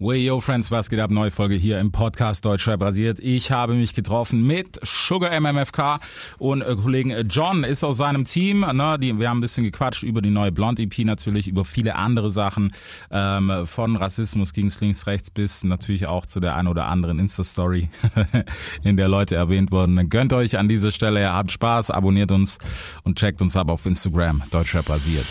[0.00, 1.10] Way yo Friends, was geht ab?
[1.10, 3.18] Neue Folge hier im Podcast Deutschrap rasiert.
[3.18, 5.98] Ich habe mich getroffen mit Sugar MMFK
[6.38, 8.60] und äh, Kollegen John ist aus seinem Team.
[8.60, 11.96] Ne, die, wir haben ein bisschen gequatscht über die neue Blond EP natürlich, über viele
[11.96, 12.70] andere Sachen.
[13.10, 17.90] Ähm, von Rassismus gegen links, rechts bis natürlich auch zu der ein oder anderen Insta-Story,
[18.84, 20.08] in der Leute erwähnt wurden.
[20.10, 22.58] Gönnt euch an dieser Stelle, ihr habt Spaß, abonniert uns
[23.02, 24.44] und checkt uns ab auf Instagram.
[24.52, 25.26] Deutschrap rasiert.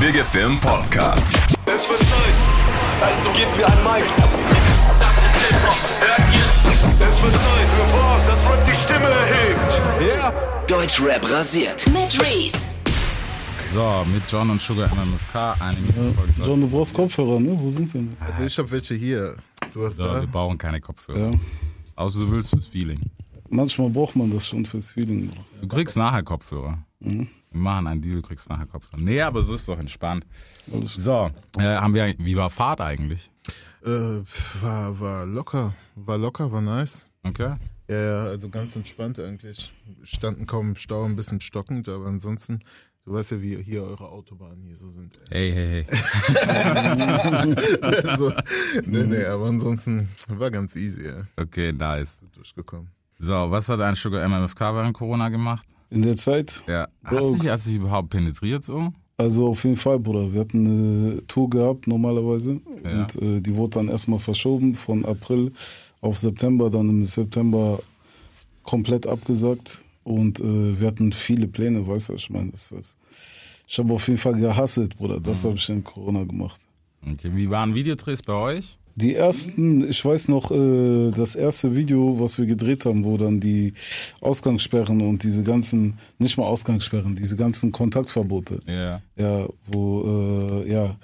[0.00, 1.34] Big Film Podcast.
[3.02, 4.04] Also gebt mir ein Mic.
[4.16, 7.08] Das ist Hip-Hop, hört ihr?
[7.08, 10.70] Es wird Zeit für was, das Rap die Stimme erhebt.
[10.70, 11.86] Deutschrap rasiert.
[11.88, 12.78] Mit Reese.
[13.74, 17.50] So, mit John und Sugar MMFK, eine Minute John, du brauchst Kopfhörer, ne?
[17.60, 18.16] Wo sind die denn?
[18.20, 19.36] Also ich habe welche hier.
[19.74, 20.20] Du hast So, da.
[20.20, 21.30] wir brauchen keine Kopfhörer.
[21.32, 21.38] Ja.
[21.96, 23.00] Außer du willst fürs Feeling.
[23.48, 25.30] Manchmal braucht man das schon fürs Feeling.
[25.60, 26.78] Du kriegst nachher Kopfhörer.
[27.56, 29.02] Machen einen du kriegst nachher Kopfhörer.
[29.02, 30.26] Nee, aber so ist doch entspannt.
[30.66, 33.30] So, äh, haben wir, wie war Fahrt eigentlich?
[33.84, 34.22] Äh,
[34.60, 35.74] war, war locker.
[35.94, 37.08] War locker, war nice.
[37.22, 37.54] Okay.
[37.88, 39.72] Ja, ja, also ganz entspannt eigentlich.
[40.02, 42.60] Standen kaum im Stau, ein bisschen stockend, aber ansonsten,
[43.04, 45.18] du weißt ja, wie hier eure Autobahnen hier so sind.
[45.30, 47.56] Hey, hey, hey.
[47.80, 48.32] also,
[48.84, 51.22] nee, nee, aber ansonsten war ganz easy, ja.
[51.36, 52.18] Okay, nice.
[52.34, 52.90] Durchgekommen.
[53.18, 55.66] So, was hat ein Sugar MMFK während Corona gemacht?
[55.90, 56.88] In der Zeit, Ja.
[57.04, 58.92] Hat sich, hat sich überhaupt penetriert so?
[59.18, 60.32] also auf jeden Fall, Bruder.
[60.32, 62.60] Wir hatten eine Tour gehabt normalerweise.
[62.84, 63.02] Ja.
[63.02, 65.52] Und äh, die wurde dann erstmal verschoben von April
[66.00, 67.80] auf September, dann im September
[68.62, 69.82] komplett abgesagt.
[70.04, 72.50] Und äh, wir hatten viele Pläne, weißt du, was ich meine?
[72.50, 72.96] Das, das.
[73.66, 75.18] Ich habe auf jeden Fall gehasselt, Bruder.
[75.18, 76.60] Das habe ich in Corona gemacht.
[77.02, 78.78] Okay, wie waren Videodrehs bei euch?
[78.98, 83.40] Die ersten, ich weiß noch, äh, das erste Video, was wir gedreht haben, wo dann
[83.40, 83.74] die
[84.22, 89.02] Ausgangssperren und diese ganzen, nicht mal Ausgangssperren, diese ganzen Kontaktverbote, Ja.
[89.16, 90.96] ja, wo, äh, ja,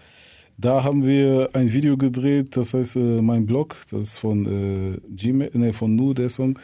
[0.56, 4.98] da haben wir ein Video gedreht, das heißt äh, Mein Blog, das ist von äh,
[5.14, 6.58] G-Mac, nee, von Nu, der Song.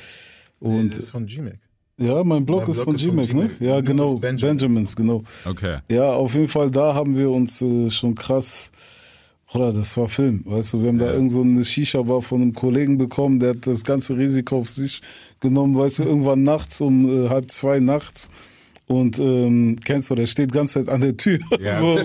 [0.61, 1.59] Und das ist von G-Mac.
[1.99, 3.51] ja, mein Blog Mein ist Blog von G-Mac, ne?
[3.61, 4.63] Ja, genau, Benjamins.
[4.63, 5.25] Benjamins, genau.
[5.45, 5.79] Okay.
[5.91, 8.71] Ja, auf jeden Fall, da haben wir uns äh, schon krass,
[9.55, 12.55] oder das war Film, weißt du, wir haben da irgend so eine Shisha-Bar von einem
[12.55, 15.01] Kollegen bekommen, der hat das ganze Risiko auf sich
[15.41, 18.31] genommen, weißt du, irgendwann nachts um äh, halb zwei nachts.
[18.89, 21.39] Und ähm, kennst du, der steht ganz Zeit an der Tür.
[21.61, 21.77] Ja.
[21.79, 21.99] So,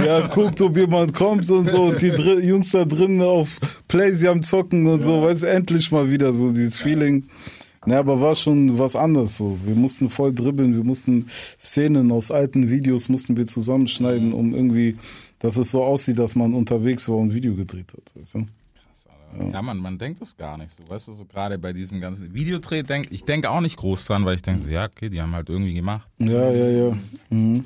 [0.00, 1.86] ja, guckt, ob jemand kommt und so.
[1.86, 3.58] Und die dr Jungs da drinnen auf
[3.88, 7.24] Play, sie am Zocken und so, weißt du, endlich mal wieder so dieses Feeling.
[7.86, 9.58] Na, aber war schon was anderes so.
[9.64, 14.96] Wir mussten voll dribbeln, wir mussten Szenen aus alten Videos mussten wir zusammenschneiden, um irgendwie,
[15.38, 18.20] dass es so aussieht, dass man unterwegs war und ein Video gedreht hat.
[18.20, 18.46] Weißt du?
[19.52, 20.88] Ja, man, man denkt das gar nicht so.
[20.88, 24.24] Weißt du, so gerade bei diesem ganzen Videodreh, denk, ich denke auch nicht groß dran,
[24.24, 26.08] weil ich denke, so, ja, okay, die haben halt irgendwie gemacht.
[26.18, 26.92] Ja, ja, ja.
[27.28, 27.64] Mhm.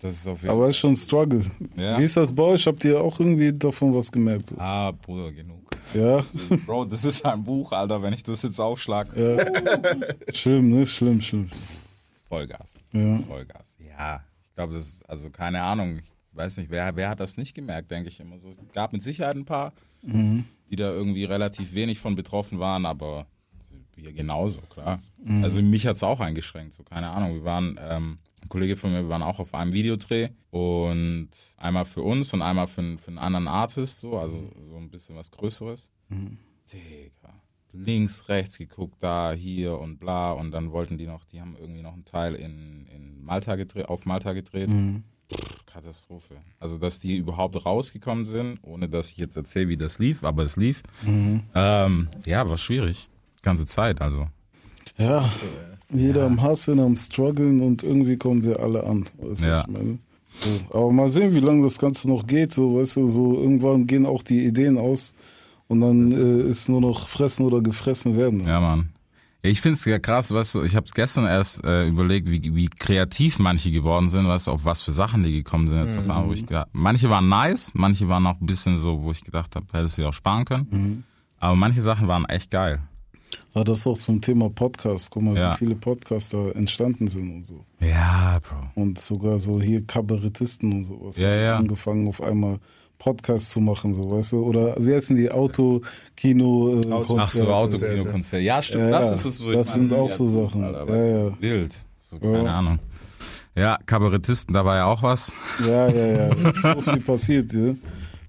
[0.00, 1.42] Das ist auf jeden Aber es ist schon ein Struggle.
[1.76, 1.98] Ja.
[1.98, 2.66] Wie ist das bei euch?
[2.66, 4.50] Habt ihr auch irgendwie davon was gemerkt?
[4.50, 4.56] So?
[4.58, 5.60] Ah, Bruder, genug.
[5.94, 6.24] Ja,
[6.66, 9.08] Bro, das ist ein Buch, Alter, wenn ich das jetzt aufschlag.
[10.32, 10.86] schlimm, ne?
[10.86, 11.50] Schlimm, schlimm.
[12.28, 12.78] Vollgas.
[12.92, 13.18] Ja.
[13.18, 13.76] Vollgas.
[13.86, 17.36] Ja, ich glaube, das ist, also keine Ahnung, ich weiß nicht, wer, wer hat das
[17.36, 18.48] nicht gemerkt, denke ich immer so.
[18.50, 19.72] Es gab mit Sicherheit ein paar,
[20.70, 23.26] die da irgendwie relativ wenig von betroffen waren, aber
[23.96, 25.00] wir genauso, klar.
[25.42, 27.34] Also mich hat's auch eingeschränkt, so keine Ahnung.
[27.34, 31.28] Wir waren, ähm, ein Kollege von mir, wir waren auch auf einem Videodreh und
[31.58, 34.88] einmal für uns und einmal für, einen- für einen anderen Artist, so, also so ein
[34.90, 35.90] bisschen was Größeres.
[36.72, 37.34] Digga.
[37.72, 40.32] Links, rechts geguckt, da, hier und bla.
[40.32, 43.88] Und dann wollten die noch, die haben irgendwie noch einen Teil in, in Malta gedreht,
[43.88, 44.68] auf Malta gedreht.
[44.68, 45.09] Pff,
[45.66, 46.34] Katastrophe.
[46.58, 50.42] Also, dass die überhaupt rausgekommen sind, ohne dass ich jetzt erzähle, wie das lief, aber
[50.42, 50.82] es lief.
[51.06, 53.08] Ähm, ja, war schwierig.
[53.42, 54.26] Ganze Zeit, also.
[54.98, 55.28] Ja.
[55.92, 59.06] Jeder am Hasseln, am Struggeln und irgendwie kommen wir alle an.
[59.18, 59.62] Weißt Ja.
[59.62, 59.98] ich meine?
[60.40, 60.78] So.
[60.78, 62.52] Aber mal sehen, wie lange das Ganze noch geht.
[62.52, 65.14] So, weißt du, so irgendwann gehen auch die Ideen aus
[65.68, 68.46] und dann ist, äh, ist nur noch fressen oder gefressen werden.
[68.46, 68.90] Ja, Mann.
[69.42, 73.38] Ich find's ja krass, weißt du, ich habe gestern erst äh, überlegt, wie, wie kreativ
[73.38, 75.78] manche geworden sind, weißt du, auf was für Sachen die gekommen sind.
[75.84, 79.10] Jetzt auf einmal, ich gedacht, manche waren nice, manche waren auch ein bisschen so, wo
[79.12, 81.04] ich gedacht habe, hättest du auch sparen können.
[81.38, 82.80] Aber manche Sachen waren echt geil.
[83.54, 85.10] Aber das auch zum Thema Podcast.
[85.10, 85.54] Guck mal, Ja.
[85.54, 87.64] wie viele Podcaster entstanden sind und so.
[87.80, 88.70] Ja, Bro.
[88.82, 91.18] Und sogar so hier Kabarettisten und sowas.
[91.18, 91.56] Ja, ja.
[91.56, 92.58] Angefangen auf einmal
[93.00, 94.44] Podcasts zu machen, so, weißt du?
[94.44, 95.30] Oder wie heißen die?
[95.30, 96.80] Auto-Kino?
[96.84, 97.46] Äh, Auto- Ach so.
[97.48, 98.42] Autokino-Konzert.
[98.42, 99.44] Ja, stimmt, Ja, das ist es.
[99.44, 100.62] wo Das ich sind meine, auch so Sachen.
[100.62, 101.32] Alter, Ja, ja.
[101.40, 101.72] Wild.
[101.98, 102.58] So, keine Ja.
[102.58, 102.78] Ahnung.
[103.56, 105.32] Ja, Kabarettisten, da war ja auch was.
[105.66, 106.52] Ja, ja, ja.
[106.54, 107.74] So viel passiert, ja.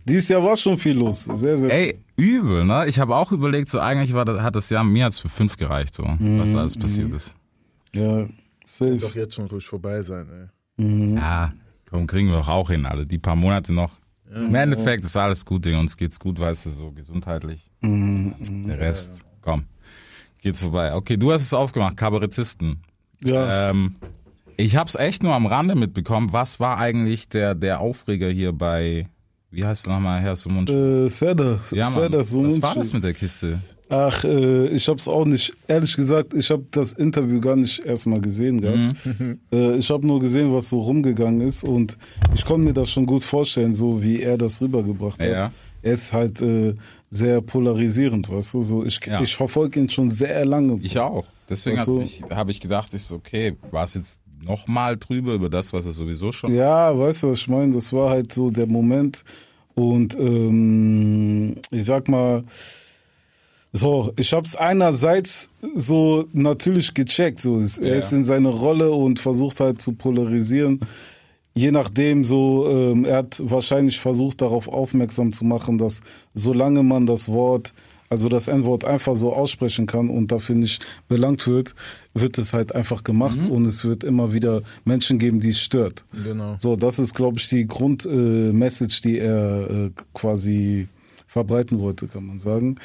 [0.05, 1.25] Dieses Jahr war schon viel los.
[1.25, 2.87] Sehr, sehr Ey, übel, ne?
[2.87, 5.57] Ich habe auch überlegt, so eigentlich war das, hat das Jahr, mir hat's für fünf
[5.57, 7.35] gereicht, so, was alles passiert ist.
[7.95, 8.25] Ja,
[8.65, 8.97] safe.
[8.97, 10.27] Doch jetzt schon ruhig vorbei sein,
[10.77, 11.15] ey.
[11.15, 11.53] Ja,
[11.89, 13.05] komm, kriegen wir doch auch hin, alle.
[13.05, 13.91] Die paar Monate noch.
[14.33, 15.77] Im Endeffekt ist alles gut, Ding.
[15.77, 17.69] Uns geht's gut, weißt du, so gesundheitlich.
[17.81, 19.65] Der Rest, komm,
[20.41, 20.93] geht's vorbei.
[20.93, 22.81] Okay, du hast es aufgemacht, Kabarettisten.
[23.23, 23.69] Ja.
[23.69, 23.95] Ähm,
[24.57, 26.31] ich hab's echt nur am Rande mitbekommen.
[26.31, 29.09] Was war eigentlich der, der Aufreger hier bei,
[29.49, 30.71] wie heißt nochmal, Herr Sumunsch?
[30.71, 31.93] Äh, Serdar, ja, Mann.
[31.93, 33.59] Serdar Was war das mit der Kiste?
[33.93, 38.21] Ach, äh, ich hab's auch nicht, ehrlich gesagt, ich habe das Interview gar nicht erstmal
[38.21, 39.05] gesehen gehabt.
[39.05, 39.39] Mhm.
[39.51, 41.97] Äh, ich habe nur gesehen, was so rumgegangen ist und
[42.33, 45.27] ich konnte mir das schon gut vorstellen, so wie er das rübergebracht hat.
[45.29, 45.51] Ja.
[45.81, 46.73] Er ist halt äh,
[47.09, 49.19] sehr polarisierend, weißt du, so ich, Ja.
[49.21, 50.79] ich verfolge ihn schon sehr lange.
[50.81, 51.25] Ich auch.
[51.49, 52.01] Deswegen Ach so.
[52.31, 55.91] habe ich, gedacht, ich so, okay, war es jetzt nochmal drüber über das, was er
[55.91, 56.55] sowieso schon.
[56.55, 57.73] Ja, weißt du, was ich meine?
[57.73, 59.25] Das war halt so der Moment.
[59.75, 62.43] Und ähm, ich sag mal,
[63.73, 67.39] so, ich hab's einerseits so natürlich gecheckt.
[67.41, 67.95] So, es- er Ja.
[67.95, 70.79] ist in seine Rolle und versucht halt zu polarisieren.
[71.53, 76.01] Je nachdem, so, ähm, er hat wahrscheinlich versucht, darauf aufmerksam zu machen, dass
[76.33, 77.73] solange man das Wort,
[78.09, 81.75] also das N-Wort einfach so aussprechen kann und dafür nicht belangt wird,
[82.13, 86.03] wird es halt einfach gemacht und es wird immer wieder Menschen geben, die es stört.
[86.25, 86.55] Genau.
[86.57, 90.87] So, das ist, glaube ich, die Grundmessage, äh, die er äh, quasi
[91.31, 92.75] verbreiten wollte, kann man sagen.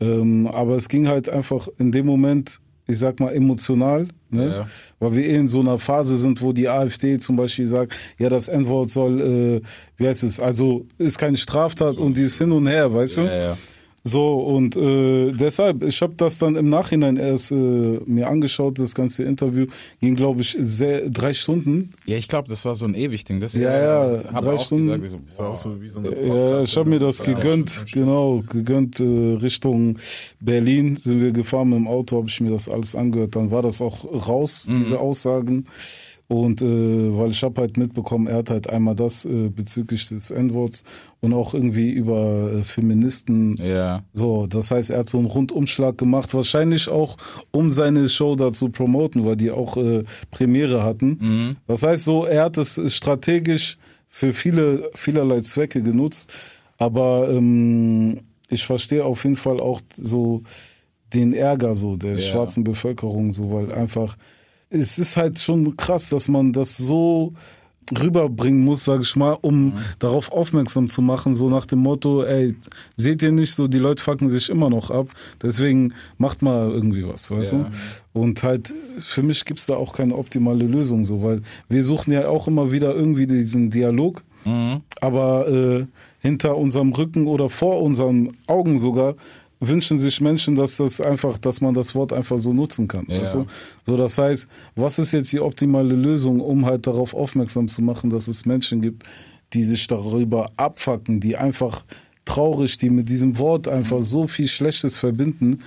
[0.00, 2.58] Ähm, aber es ging halt einfach in dem Moment,
[2.88, 4.48] ich sag mal, emotional, ne?
[4.48, 4.66] Ja.
[4.98, 8.28] weil wir eh in so einer Phase sind, wo die AfD zum Beispiel sagt, ja,
[8.28, 9.60] das N-Wort soll, äh,
[9.96, 13.20] wie heißt es, also ist keine Straftat und die ist hin und her, weißt du?
[13.22, 13.58] Ja, ja.
[14.06, 18.94] So, und äh, deshalb, ich habe das dann im Nachhinein erst äh, mir angeschaut, das
[18.94, 19.66] ganze Interview.
[19.98, 21.90] Ging, glaube ich, sehr, drei Stunden.
[22.04, 23.40] Ja, ich glaube, das war so ein ewig Ding.
[23.40, 25.00] Das Ja, ja, drei Stunden.
[25.00, 27.22] gesagt, ich so, Das war auch so wie so eine Ja, ich habe mir das
[27.22, 29.04] gegönnt, genau, gegönnt äh,
[29.40, 29.98] Richtung
[30.38, 33.34] Berlin sind wir gefahren mit dem Auto, habe ich mir das alles angehört.
[33.36, 35.64] Dann war das auch raus, diese Aussagen.
[36.26, 40.30] Und äh, weil ich habe halt mitbekommen, er hat halt einmal das äh, bezüglich des
[40.30, 40.82] N-Worts
[41.20, 44.02] und auch irgendwie über äh, Feministen ja.
[44.14, 47.18] so, das heißt, er hat so einen Rundumschlag gemacht, wahrscheinlich auch,
[47.50, 51.56] um seine Show da zu promoten, weil die auch äh, Premiere hatten.
[51.66, 53.76] Das heißt so, er hat es strategisch
[54.08, 56.32] für viele, vielerlei Zwecke genutzt,
[56.78, 60.40] aber ähm, ich verstehe auf jeden Fall auch so
[61.12, 62.18] den Ärger so der Ja.
[62.18, 64.16] schwarzen Bevölkerung, so, weil einfach,
[64.74, 67.32] es ist halt schon krass, dass man das so
[68.00, 72.54] rüberbringen muss, sag ich mal, um darauf aufmerksam zu machen, so nach dem Motto, ey,
[72.96, 75.08] seht ihr nicht so, die Leute fucken sich immer noch ab,
[75.42, 77.58] deswegen macht mal irgendwie was, weißt Ja.
[78.14, 78.20] du?
[78.20, 82.26] Und halt, für mich gibt's da auch keine optimale Lösung, so, weil wir suchen ja
[82.28, 84.22] auch immer wieder irgendwie diesen Dialog,
[85.00, 85.86] aber äh,
[86.20, 89.14] hinter unserem Rücken oder vor unseren Augen sogar
[89.68, 93.06] wünschen sich Menschen, dass das einfach, dass man das Wort einfach so nutzen kann.
[93.08, 93.20] Ja.
[93.20, 93.46] Weißt du?
[93.84, 98.10] So, das heißt, was ist jetzt die optimale Lösung, um halt darauf aufmerksam zu machen,
[98.10, 99.04] dass es Menschen gibt,
[99.52, 101.84] die sich darüber abfacken, die einfach
[102.24, 105.60] traurig, die mit diesem Wort einfach so viel Schlechtes verbinden,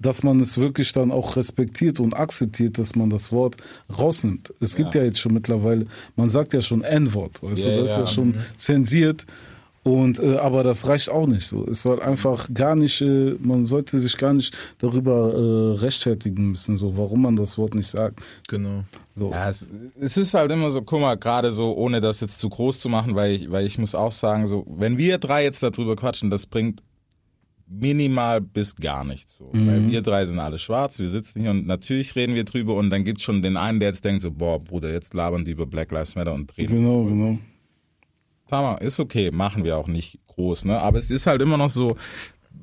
[0.00, 3.56] dass man es wirklich dann auch respektiert und akzeptiert, dass man das Wort
[3.96, 4.52] rausnimmt.
[4.58, 5.84] Es gibt ja, jetzt schon mittlerweile,
[6.16, 7.98] man sagt ja schon N-Wort, Ja, du, das ist ja.
[7.98, 9.26] ja schon zensiert.
[9.82, 11.66] Und äh, aber das reicht auch nicht so.
[11.66, 16.76] Es soll einfach gar nicht, äh, man sollte sich gar nicht darüber äh, rechtfertigen müssen,
[16.76, 18.20] so warum man das Wort nicht sagt.
[18.48, 18.84] Genau.
[19.14, 19.30] So.
[19.30, 19.64] Ja, es,
[19.98, 22.90] es ist halt immer so, guck mal, gerade so, ohne das jetzt zu groß zu
[22.90, 26.28] machen, weil ich, weil ich muss auch sagen, so, wenn wir drei jetzt darüber quatschen,
[26.28, 26.82] das bringt
[27.66, 29.50] minimal bis gar nichts so.
[29.52, 32.90] Weil wir drei sind alle schwarz, wir sitzen hier und natürlich reden wir drüber und
[32.90, 35.66] dann gibt's schon den einen, der jetzt denkt so, boah, Bruder, jetzt labern die über
[35.66, 36.76] Black Lives Matter und reden.
[36.76, 37.38] Genau, genau.
[38.50, 40.80] Tama, ist okay, machen wir auch nicht groß, ne?
[40.80, 41.96] Aber es ist halt immer noch so,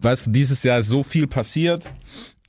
[0.02, 1.90] weißt du, dieses Jahr ist so viel passiert,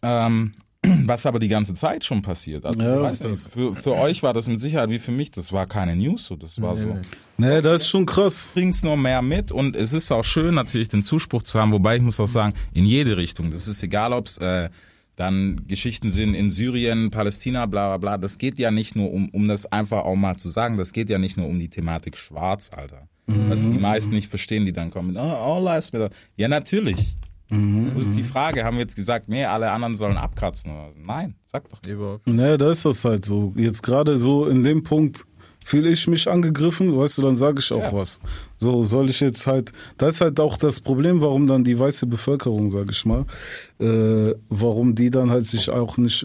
[0.02, 0.54] ähm,
[1.06, 2.64] was aber die ganze Zeit schon passiert.
[2.66, 5.30] Also, Ja, ich weiß nicht, für, für euch war das mit Sicherheit wie für mich,
[5.30, 6.96] das war keine News, so, das war so.
[7.36, 8.50] Nee, das ist schon krass.
[8.54, 11.96] Bringt's nur mehr mit und es ist auch schön, natürlich den Zuspruch zu haben, wobei
[11.96, 13.50] ich muss auch sagen, in jede Richtung.
[13.50, 14.68] Das ist egal, ob's äh,
[15.18, 18.18] dann Geschichten sind in Syrien, Palästina, bla bla bla.
[18.18, 21.08] Das geht ja nicht nur um, um das einfach auch mal zu sagen, das geht
[21.10, 23.08] ja nicht nur um die Thematik Schwarz, Alter.
[23.48, 26.10] Was die meisten nicht verstehen, die dann kommen, oh, all lives matter.
[26.36, 27.14] Ja, natürlich.
[27.50, 28.64] Wo ist die Frage?
[28.64, 30.70] Haben wir jetzt gesagt, nee, alle anderen sollen abkratzen?
[30.72, 30.98] Oder so?
[31.00, 31.78] Nein, sag doch.
[31.88, 32.26] Überhaupt.
[32.26, 33.52] Nee, da ist das halt so.
[33.56, 35.24] Jetzt gerade so in dem Punkt
[35.64, 37.92] fühle ich mich angegriffen, weißt du, dann sage ich auch Ja.
[37.92, 38.20] was.
[38.56, 42.06] So soll ich jetzt halt, das ist halt auch das Problem, warum dann die weiße
[42.06, 43.26] Bevölkerung, sage ich mal,
[43.78, 46.24] äh, warum die dann halt sich auch nicht,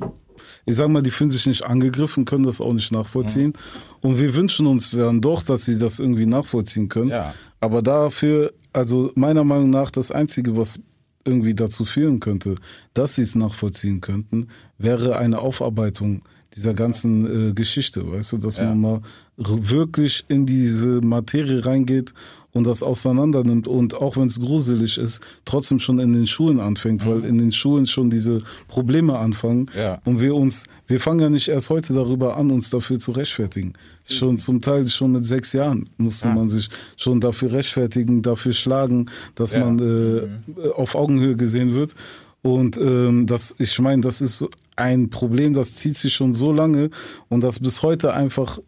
[0.65, 3.53] ich sag mal, die fühlen sich nicht angegriffen, können das auch nicht nachvollziehen.
[4.01, 7.09] Und wir wünschen uns dann doch, dass sie das irgendwie nachvollziehen können.
[7.09, 7.33] Ja.
[7.59, 10.81] Aber dafür, also meiner Meinung nach, das Einzige, was
[11.25, 12.55] irgendwie dazu führen könnte,
[12.93, 16.21] dass sie es nachvollziehen könnten, wäre eine Aufarbeitung
[16.55, 19.01] dieser ganzen äh, Geschichte, weißt du, dass man mal
[19.37, 22.13] wirklich in diese Materie reingeht
[22.51, 26.59] und das auseinander nimmt und auch wenn es gruselig ist, trotzdem schon in den Schulen
[26.59, 29.99] anfängt, weil in den Schulen schon diese Probleme anfangen Ja.
[30.05, 33.73] und wir uns, wir fangen ja nicht erst heute darüber an, uns dafür zu rechtfertigen.
[34.07, 39.07] Schon zum Teil schon mit sechs Jahren musste man sich schon dafür rechtfertigen, dafür schlagen,
[39.33, 39.65] dass Ja.
[39.65, 41.95] man äh, auf Augenhöhe gesehen wird.
[42.43, 44.45] Und ähm, das, ich meine, das ist
[44.75, 46.89] ein Problem, das zieht sich schon so lange
[47.29, 48.59] und das bis heute einfach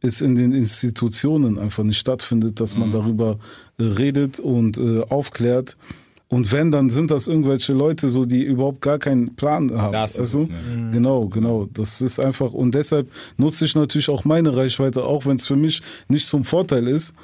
[0.00, 2.80] es in den Institutionen einfach nicht stattfindet, dass Mhm.
[2.80, 3.38] man darüber
[3.78, 5.76] äh, redet und äh, aufklärt.
[6.28, 9.92] Und wenn, dann sind das irgendwelche Leute so, die überhaupt gar keinen Plan haben.
[9.92, 10.38] Das ist weißt du?
[10.38, 10.90] es, ne?
[10.90, 11.68] Genau, genau.
[11.72, 15.56] Das ist einfach, und deshalb nutze ich natürlich auch meine Reichweite, auch wenn es für
[15.56, 17.14] mich nicht zum Vorteil ist,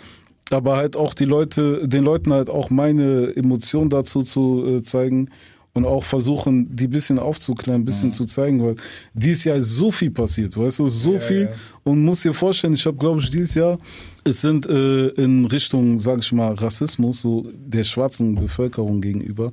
[0.50, 5.30] aber halt auch die Leute, den Leuten halt auch meine Emotionen dazu zu äh, zeigen
[5.78, 8.76] und auch versuchen, die bisschen aufzuklären, ein bisschen zu zeigen, weil
[9.14, 11.48] dieses Jahr ist so viel passiert, weißt du, so viel
[11.84, 13.78] und muss dir vorstellen, ich habe glaube ich dieses Jahr,
[14.24, 19.52] es sind äh, in Richtung, sag ich mal, Rassismus, so der schwarzen Bevölkerung gegenüber,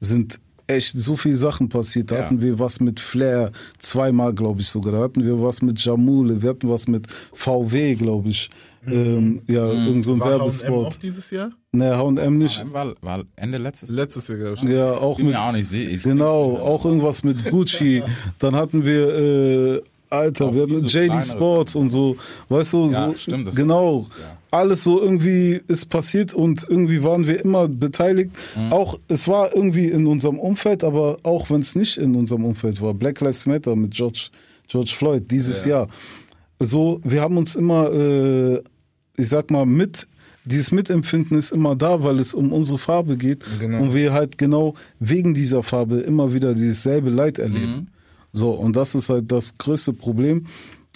[0.00, 2.10] sind echt so viele Sachen passiert.
[2.10, 2.24] Da Ja.
[2.24, 4.92] hatten wir was mit Flair, zweimal glaube ich sogar.
[4.92, 8.50] Da hatten wir was mit Jamule, wir hatten was mit VW, glaube ich.
[8.86, 10.86] Ähm, ja, irgend so ein War H&M Werbespot.
[10.86, 11.50] auch dieses Jahr?
[11.72, 12.64] Ne, H&M nicht.
[12.72, 13.98] War, war Ende letztes Jahr.
[13.98, 14.62] Letztes Jahr, glaube ich.
[14.64, 15.72] Ja, auch Bin mit, auch nicht.
[15.72, 18.02] Ich- genau, auch irgendwas mit Gucci.
[18.38, 19.08] Dann hatten wir,
[19.76, 22.16] äh, Alter, Auch wir hatten JD Sports und so,
[22.48, 24.00] weißt du, Ja, so, stimmt, das- genau.
[24.08, 24.24] das- ja.
[24.52, 28.30] Alles so irgendwie ist passiert und irgendwie waren wir immer beteiligt.
[28.54, 28.72] Mhm.
[28.72, 32.80] Auch, es war irgendwie in unserem Umfeld, aber auch wenn es nicht in unserem Umfeld
[32.80, 32.94] war.
[32.94, 34.28] Black Lives Matter mit George,
[34.68, 35.88] George Floyd dieses Jahr.
[36.60, 38.62] So, wir haben uns immer, äh,
[39.16, 40.06] ich sag mal, mit,
[40.44, 43.44] dieses Mitempfinden ist immer da, weil es um unsere Farbe geht.
[43.58, 43.82] Genau.
[43.82, 47.88] Und wir halt genau wegen dieser Farbe immer wieder dieses selbe Leid erleben.
[48.32, 50.46] So, und das ist halt das größte Problem.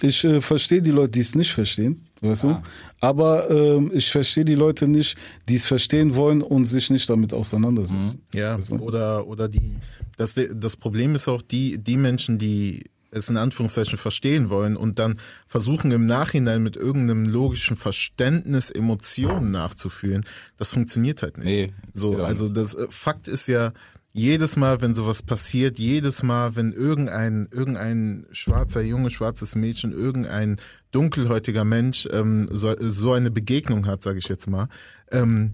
[0.01, 2.57] Ich äh, verstehe die Leute, die es nicht verstehen, weißt du?
[3.01, 5.17] Aber ähm, ich verstehe die Leute nicht,
[5.49, 8.21] die es verstehen wollen und sich nicht damit auseinandersetzen.
[8.33, 9.77] Ja, oder, oder die,
[10.17, 14.99] das, das Problem ist auch die, die Menschen, die es in Anführungszeichen verstehen wollen und
[14.99, 20.25] dann versuchen im Nachhinein mit irgendeinem logischen Verständnis Emotionen nachzufühlen,
[20.57, 21.47] das funktioniert halt nicht.
[21.47, 23.73] Nee, so, geht auch also das äh, Fakt ist ja,
[24.12, 30.57] jedes Mal, wenn sowas passiert, jedes Mal, wenn irgendein, irgendein schwarzer Junge, schwarzes Mädchen, irgendein
[30.91, 34.69] dunkelhäutiger Mensch ähm, so, so eine Begegnung hat, sage ich jetzt mal,
[35.12, 35.53] ähm,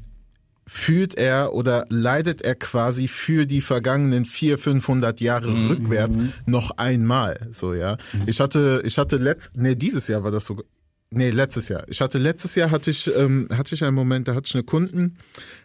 [0.66, 7.49] fühlt er oder leidet er quasi für die vergangenen vier, 500 Jahre rückwärts noch einmal,
[7.50, 7.97] so, ja.
[8.26, 10.62] Ich hatte, ich hatte letzt, nee, dieses Jahr war das so,
[11.11, 11.85] nee, letztes Jahr.
[11.88, 14.64] Ich hatte, letztes Jahr hatte ich, ähm, hatte ich einen Moment, da hatte ich eine
[14.64, 15.18] Kunden,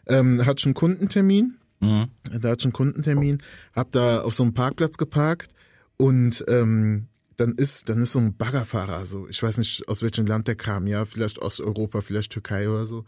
[0.07, 1.55] ähm, hatte ich einen Kundentermin,
[2.31, 3.37] da hatte ich einen Kundentermin,
[3.73, 5.53] hab da auf so einem Parkplatz geparkt
[5.97, 10.25] und, ähm, dann ist, dann ist so ein Baggerfahrer, so, ich weiß nicht, aus welchem
[10.25, 13.05] Land der kam, ja, vielleicht Osteuropa, vielleicht Türkei oder so.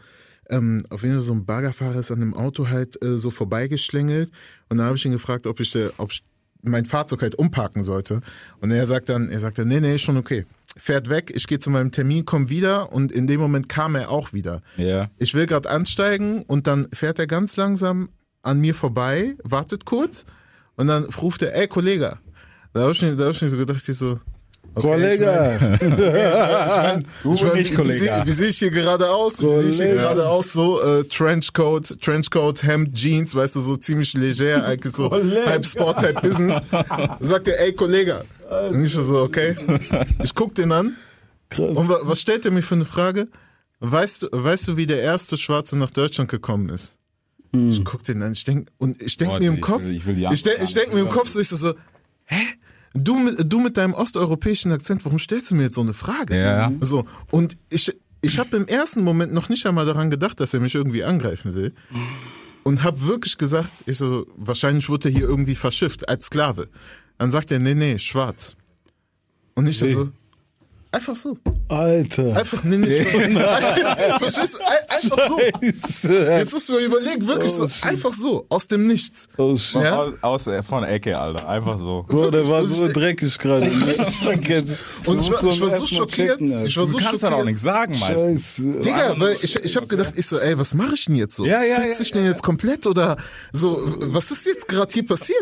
[0.50, 4.30] Ähm, auf jeden Fall so ein Baggerfahrer ist an dem Auto halt äh, so vorbeigeschlängelt
[4.68, 6.22] und dann habe ich ihn gefragt, ob ich, der, ob ich
[6.62, 8.20] mein Fahrzeug halt umparken sollte.
[8.60, 10.44] Und er sagt dann, er sagt dann, nee, nee, ist schon okay.
[10.76, 14.10] Fährt weg, ich gehe zu meinem Termin, komm wieder und in dem Moment kam er
[14.10, 14.62] auch wieder.
[14.76, 15.10] Ja.
[15.18, 18.08] Ich will gerade ansteigen und dann fährt er ganz langsam
[18.42, 20.24] an mir vorbei, wartet kurz
[20.76, 22.18] und dann ruft er, ey Kollege.
[22.72, 24.18] Da habe ich, mir- da hab ich mir so gedacht, ich so,
[24.74, 27.02] okay, ich mein, Kollege!
[27.34, 28.22] ich mein, nicht, wie, Kollege.
[28.24, 29.40] Wie, sehe- sehe ich hier gerade aus?
[29.42, 30.02] Wie sehe ich hier Kollege.
[30.02, 30.52] gerade aus?
[30.52, 35.46] So äh, Trenchcoat, Trenchcoat, Hemd, Jeans, weißt du, so ziemlich leger, eigentlich so Kollege.
[35.46, 36.62] halb Sport, halb Business.
[37.20, 38.24] Sagt er, ey Kollege.
[38.70, 39.56] Und ich so, okay.
[40.22, 40.96] Ich guck den an.
[41.48, 41.76] Krass.
[41.76, 43.28] Und wa was stellt er mir für eine Frage?
[43.80, 46.94] Weißt du, weißt du, wie der erste Schwarze nach Deutschland gekommen ist?
[47.54, 49.94] Ich guck den an, ich denk, und ich denk Boah, mir im ich Kopf, will-
[49.96, 50.94] ich will ich denk, ich denk haben.
[50.94, 51.74] mir im Kopf so, ich so, so
[52.24, 52.36] hä?
[52.94, 56.38] Du mit, du mit deinem osteuropäischen Akzent, warum stellst du mir jetzt so eine Frage?
[56.38, 56.72] Ja.
[56.80, 60.60] So, und ich, ich habe im ersten Moment noch nicht einmal daran gedacht, dass er
[60.60, 61.72] mich irgendwie angreifen will.
[62.64, 66.68] Und habe wirklich gesagt, ich so, wahrscheinlich wurde er hier irgendwie verschifft als Sklave.
[67.18, 68.56] Dann sagt er, nee, nee, schwarz.
[69.54, 70.10] Und ich so,
[70.92, 71.36] einfach so.
[71.68, 72.36] Alter.
[72.36, 74.18] Einfach, nee, schwarz.
[74.18, 74.58] Verstehst du?
[74.60, 75.38] Ein- Einfach so.
[75.38, 76.24] Scheiße.
[76.38, 79.26] Jetzt musst du mal überlegen, wirklich so, einfach so, aus dem Nichts.
[79.38, 79.82] Oh shit.
[79.82, 79.98] Ja?
[80.02, 81.48] Aus, aus der, von der Ecke, Alter.
[81.48, 82.04] Einfach so.
[82.06, 83.66] Bro, der war so dreckig gerade.
[83.70, 83.86] Und
[85.20, 86.40] ich war, ich war so schockiert.
[86.40, 87.46] Ich war Du so kannst dann auch schockiert.
[87.46, 88.56] nichts sagen, meistens.
[88.56, 88.80] Scheiße.
[88.82, 91.44] Digga, weil ich, ich hab gedacht, ich so, ey, was mache ich denn jetzt so?
[91.46, 93.16] Ja, ja, Fickt ja, sich denn jetzt komplett oder
[93.52, 95.38] so, was ist jetzt gerade hier passiert?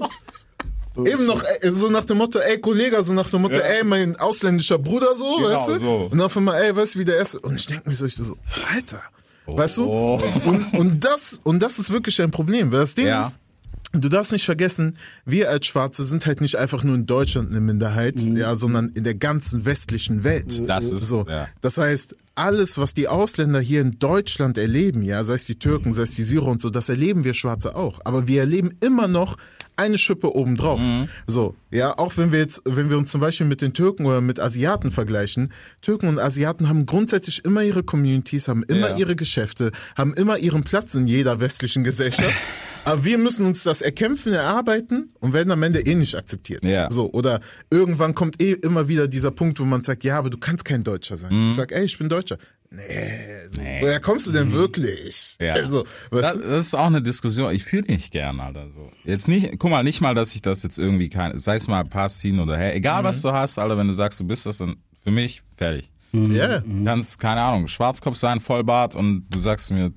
[0.97, 4.16] Eben noch ey, so nach dem Motto, ey Kollege, so nach dem Motto, ey, mein
[4.16, 5.78] ausländischer Bruder, so, Genau, weißt du?
[5.78, 6.09] so.
[6.11, 7.40] Und auf einmal, ey, weißt du, wie der erste.
[7.40, 8.37] Und ich denke mir so, ich so,
[8.75, 9.00] Alter,
[9.47, 9.85] weißt du?
[9.85, 10.20] Oh.
[10.44, 12.73] Und, und das, und das ist wirklich ein Problem.
[12.73, 13.20] Weil das Ding Ja.
[13.20, 13.37] ist,
[13.92, 17.61] du darfst nicht vergessen, wir als Schwarze sind halt nicht einfach nur in Deutschland eine
[17.61, 20.62] Minderheit, ja, sondern in der ganzen westlichen Welt.
[20.68, 21.25] Das ist- so.
[21.28, 21.49] ja.
[21.61, 25.92] Das heißt, alles, was die Ausländer hier in Deutschland erleben, ja, sei es die Türken,
[25.92, 28.00] sei es die Syrer und so, das erleben wir Schwarze auch.
[28.04, 29.37] Aber wir erleben immer noch
[29.80, 30.78] eine Schippe obendrauf.
[30.78, 31.08] Mhm.
[31.26, 34.20] So, ja, auch wenn wir jetzt, wenn wir uns zum Beispiel mit den Türken oder
[34.20, 38.96] mit Asiaten vergleichen, Türken und Asiaten haben grundsätzlich immer ihre Communities, haben immer Ja.
[38.96, 42.34] ihre Geschäfte, haben immer ihren Platz in jeder westlichen Gesellschaft.
[42.84, 46.64] Aber wir müssen uns das erkämpfen, erarbeiten und werden am Ende eh nicht akzeptiert.
[46.64, 46.88] Ja.
[46.90, 50.38] So, oder irgendwann kommt eh immer wieder dieser Punkt, wo man sagt, ja, aber du
[50.38, 51.30] kannst kein Deutscher sein.
[51.34, 51.50] Mhm.
[51.50, 52.38] Ich sag, ey, ich bin Deutscher.
[52.72, 55.36] Nee, so, woher kommst du denn wirklich?
[55.40, 55.46] Mhm.
[55.46, 55.54] Ja.
[55.54, 57.52] Also, Das, das ist auch eine Diskussion.
[57.52, 58.70] Ich fühle nicht gern, Alter.
[58.70, 58.90] So.
[59.04, 61.84] Jetzt nicht, guck mal, nicht mal, dass ich das jetzt irgendwie kann, sei es mal
[61.84, 63.06] Pass ziehen oder hey, egal Mhm.
[63.06, 65.90] was du hast, Alter, wenn du sagst, du bist das, dann für mich fertig.
[66.12, 66.60] Ja.
[66.60, 69.92] Du kannst, keine Ahnung, Schwarzkopf sein, Vollbart und du sagst mir,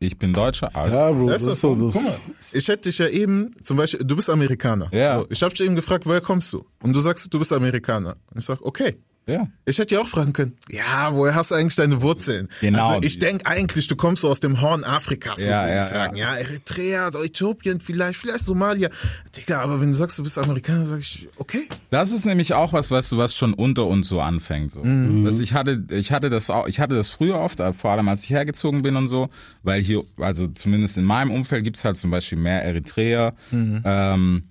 [0.00, 0.92] ich bin Deutscher, alles.
[0.92, 1.74] Ja, Bro, Das das, ist so.
[1.74, 1.94] das.
[1.94, 4.88] Das, Guck mal, ich hätte dich ja eben, zum Beispiel, du bist Amerikaner.
[4.92, 5.18] Ja.
[5.20, 6.64] So, ich habe dich eben gefragt, woher kommst du?
[6.82, 8.16] Und du sagst, du bist Amerikaner.
[8.30, 8.96] Und ich sag, okay.
[9.28, 9.46] Ja.
[9.66, 12.48] Ich hätte ja auch fragen können, ja, woher hast du eigentlich deine Wurzeln?
[12.62, 12.86] Genau.
[12.86, 15.82] Also ich denke eigentlich, du kommst so aus dem Horn Afrikas, so Ja, würde ja,
[15.82, 16.16] ich sagen.
[16.16, 16.34] Ja.
[16.34, 18.88] Eritrea, Äthiopien vielleicht, vielleicht Somalia.
[19.36, 21.68] Digga, aber wenn du sagst, du bist Amerikaner, sag ich, okay.
[21.90, 24.72] Das ist nämlich auch was, weißt du, was schon unter uns so anfängt.
[24.72, 24.82] So.
[25.24, 28.08] Das, ich hatte, ich hatte das auch, ich hatte das früher oft, äh, vor allem
[28.08, 29.28] als ich hergezogen bin und so,
[29.62, 34.44] weil hier, also zumindest in meinem Umfeld gibt's halt zum Beispiel mehr Eritreer, ähm,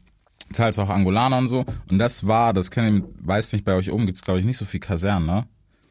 [0.54, 1.66] teils auch Angolaner und so.
[1.90, 4.58] Und das war, das kenne ich, weiß nicht, bei euch oben gibt's glaube ich nicht
[4.58, 5.44] so viel Kasernen, ne?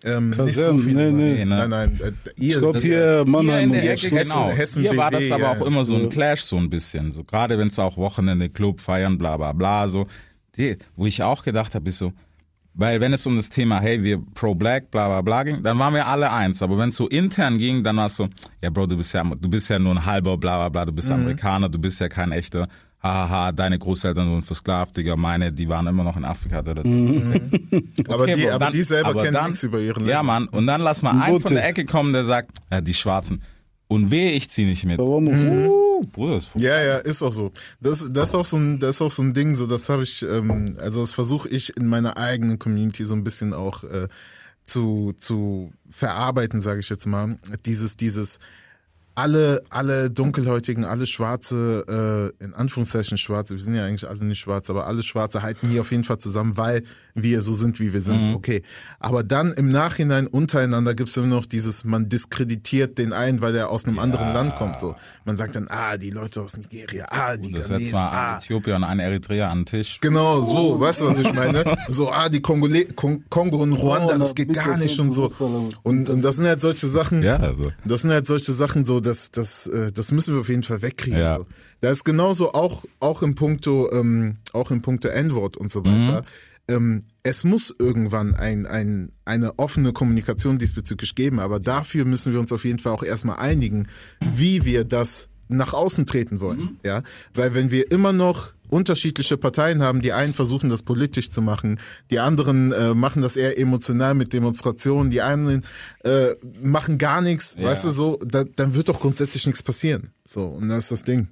[0.04, 0.94] Ähm, nicht so Kasernen, viel.
[0.94, 1.34] nee, nee.
[1.36, 1.68] Nee, ne?
[1.68, 2.00] Nein, nein.
[2.02, 4.08] Äh, ihr, ich glaube hier Mannheim Hier in der und so.
[4.34, 4.50] Genau.
[4.50, 5.52] Hessen Hier war das aber ja.
[5.52, 7.12] auch immer so ein Clash, so ein bisschen.
[7.12, 10.06] So gerade wenn es auch Wochenende, Club, feiern, bla bla bla, so.
[10.56, 12.12] Die, wo ich auch gedacht habe, ist so,
[12.72, 15.78] weil wenn es um das Thema, hey, wir pro Black, bla bla bla ging, dann
[15.78, 16.62] waren wir alle eins.
[16.62, 18.28] Aber wenn es so intern ging, dann war es so,
[18.62, 20.92] ja Bro, du bist ja, du bist ja nur ein halber, bla bla bla, du
[20.92, 20.96] Mhm.
[20.96, 22.68] bist Amerikaner, du bist ja kein echter,
[23.02, 26.62] hahaha, deine Großeltern wurden versklavt, Digga, meine, die waren immer noch in Afrika.
[26.62, 26.80] Da, da,
[28.08, 30.22] aber, Okay, die, Bro, aber dann- die selber aber kennen dann- nichts über ihren Ja.
[30.22, 31.78] Mann, und dann lass mal einen von der Mutig.
[31.78, 33.42] Ecke kommen, der sagt, ja, die Schwarzen.
[33.88, 34.98] Und wehe, ich zieh nicht mit.
[34.98, 35.66] Da war noch, Mhm.
[35.68, 37.52] Uh, Bruder, das ist Ja, ja, ist auch so.
[37.80, 40.02] Das, das ist auch so ein, das ist auch so ein Ding, so das habe
[40.02, 44.08] ich, ähm, also das versuche ich in meiner eigenen Community so ein bisschen auch äh,
[44.64, 47.38] zu zu verarbeiten, sage ich jetzt mal.
[47.64, 48.40] Dieses, dieses
[49.16, 54.38] alle, alle Dunkelhäutigen, alle Schwarze, äh, in Anführungszeichen Schwarze, wir sind ja eigentlich alle nicht
[54.38, 56.82] schwarz, aber alle Schwarze halten hier auf jeden Fall zusammen, weil
[57.16, 58.34] wir so sind, wie wir sind.
[58.34, 58.62] Okay.
[59.00, 63.56] Aber dann im Nachhinein untereinander gibt es immer noch dieses, man diskreditiert den einen, weil
[63.56, 64.78] er aus einem anderen Land kommt.
[64.78, 64.94] So.
[65.24, 68.38] Man sagt dann, ah, die Leute aus Nigeria, ah, die Das setzt mal ah.
[68.38, 69.98] Äthiopier und ein Eritreer an den Tisch.
[70.00, 71.64] Genau, so, weißt du, was ich meine?
[71.88, 75.30] So, ah, die Kongole Kon Kongo und Ruanda, Oh, das geht gar nicht und so.
[75.82, 77.72] Und, und das sind halt solche Sachen, Ja, also.
[77.84, 80.82] das sind halt solche Sachen, so, das, das, äh, das müssen wir auf jeden Fall
[80.82, 81.18] wegkriegen.
[81.18, 81.38] Ja.
[81.38, 81.46] So.
[81.80, 86.24] Da ist genauso auch, auch im Punkto, ähm, auch im Punkto N-Wort und so weiter.
[86.68, 92.40] Ähm, es muss irgendwann ein, ein, eine offene Kommunikation diesbezüglich geben, aber dafür müssen wir
[92.40, 93.86] uns auf jeden Fall auch erstmal einigen,
[94.20, 96.78] wie wir das nach außen treten wollen.
[96.84, 97.02] Ja,
[97.34, 101.78] weil wenn wir immer noch unterschiedliche Parteien haben, die einen versuchen das politisch zu machen,
[102.10, 105.64] die anderen äh, machen das eher emotional mit Demonstrationen, die einen
[106.04, 110.10] äh, machen gar nichts, weißt du so, da, dann wird doch grundsätzlich nichts passieren.
[110.24, 111.28] So und das ist das Ding.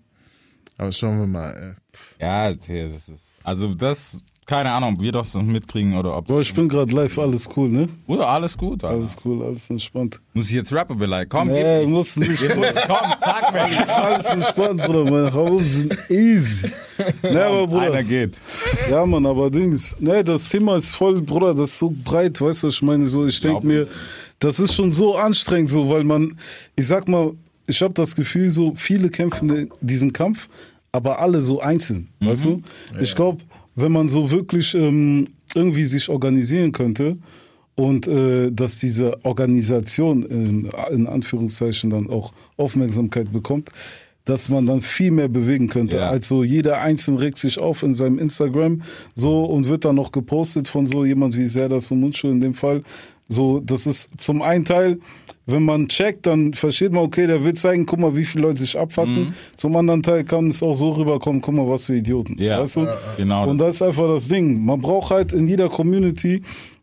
[0.77, 1.77] Aber schauen wir mal.
[2.21, 2.25] Äh.
[2.25, 3.35] Ja, das ist.
[3.43, 6.27] Also das, keine Ahnung, ob wir das mitkriegen oder ob.
[6.27, 7.89] Boah, ich bin gerade live, alles cool, ne?
[8.07, 8.97] Bruder, alles gut, Alter.
[8.97, 10.21] Alles cool, alles entspannt.
[10.35, 11.31] Muss ich jetzt Rapper beleidigen?
[11.31, 12.43] Komm, Nee, gib muss nicht.
[12.43, 13.89] Jetzt muss komm, sag mir.
[13.97, 15.05] Alles entspannt, Bruder.
[15.11, 16.71] Meine Hausen sind easy.
[17.23, 17.83] Ne, aber Bruder.
[17.93, 18.39] Einer geht.
[18.91, 19.97] Ja, Mann, aber Dings.
[20.01, 23.07] Ne, das Thema ist voll, Bruder, das ist so breit, weißt du, was ich meine?
[23.07, 23.87] So, ich denke mir,
[24.39, 26.37] das ist schon so anstrengend, so, weil man,
[26.77, 27.33] ich sag mal,
[27.67, 30.49] ich habe das Gefühl, so viele kämpfen diesen Kampf,
[30.93, 32.63] aber alle so einzeln, weißt du?
[33.01, 33.39] Ich glaube,
[33.77, 37.19] wenn man so wirklich ähm, irgendwie sich organisieren könnte
[37.75, 43.71] und äh, dass diese Organisation in, in Anführungszeichen dann auch Aufmerksamkeit bekommt,
[44.25, 45.97] dass man dann viel mehr bewegen könnte.
[45.97, 46.09] Ja.
[46.09, 48.83] Also jeder Einzelne regt sich auf in seinem Instagram
[49.15, 52.55] so und wird dann noch gepostet von so jemand wie Serdas und Mundschuh in dem
[52.55, 52.83] Fall.
[53.29, 54.99] So, das ist zum einen Teil,
[55.47, 58.59] wenn man checkt, dann versteht man, okay, der will zeigen, guck mal, wie viele Leute
[58.61, 59.35] sich abfacken.
[59.57, 62.37] Zum anderen Teil kann es auch so rüberkommen, guck mal, was für Idioten.
[62.39, 62.89] Ja, weißt du?
[63.17, 63.67] genau Und das.
[63.67, 64.65] das ist einfach das Ding.
[64.65, 66.43] Man braucht halt in jeder Community,